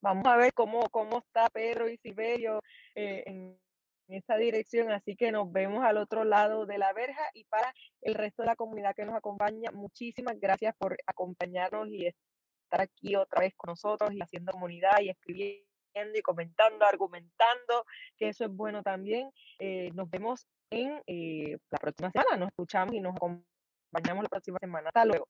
Vamos 0.00 0.26
a 0.26 0.36
ver 0.36 0.54
cómo, 0.54 0.88
cómo 0.90 1.18
está 1.18 1.50
Pedro 1.50 1.88
y 1.88 1.98
Silverio 1.98 2.60
eh, 2.94 3.24
en 3.26 3.58
esa 4.08 4.36
dirección, 4.36 4.90
así 4.90 5.16
que 5.16 5.32
nos 5.32 5.52
vemos 5.52 5.84
al 5.84 5.98
otro 5.98 6.24
lado 6.24 6.66
de 6.66 6.78
la 6.78 6.92
verja 6.92 7.22
y 7.34 7.44
para 7.44 7.74
el 8.00 8.14
resto 8.14 8.42
de 8.42 8.46
la 8.46 8.56
comunidad 8.56 8.94
que 8.94 9.04
nos 9.04 9.14
acompaña, 9.14 9.70
muchísimas 9.72 10.38
gracias 10.40 10.74
por 10.76 10.96
acompañarnos 11.06 11.88
y 11.88 12.06
estar 12.06 12.80
aquí 12.80 13.16
otra 13.16 13.40
vez 13.40 13.54
con 13.56 13.70
nosotros 13.70 14.12
y 14.12 14.20
haciendo 14.20 14.52
comunidad 14.52 15.00
y 15.00 15.10
escribiendo 15.10 16.18
y 16.18 16.22
comentando, 16.22 16.84
argumentando, 16.84 17.84
que 18.16 18.28
eso 18.28 18.44
es 18.44 18.50
bueno 18.50 18.82
también. 18.82 19.30
nos 19.94 20.10
vemos 20.10 20.46
en 20.70 21.02
eh, 21.06 21.58
la 21.70 21.78
próxima 21.78 22.10
semana. 22.10 22.36
Nos 22.36 22.48
escuchamos 22.48 22.94
y 22.94 23.00
nos 23.00 23.14
acompañamos 23.16 24.24
la 24.24 24.28
próxima 24.28 24.58
semana. 24.60 24.88
Hasta 24.88 25.04
luego. 25.04 25.28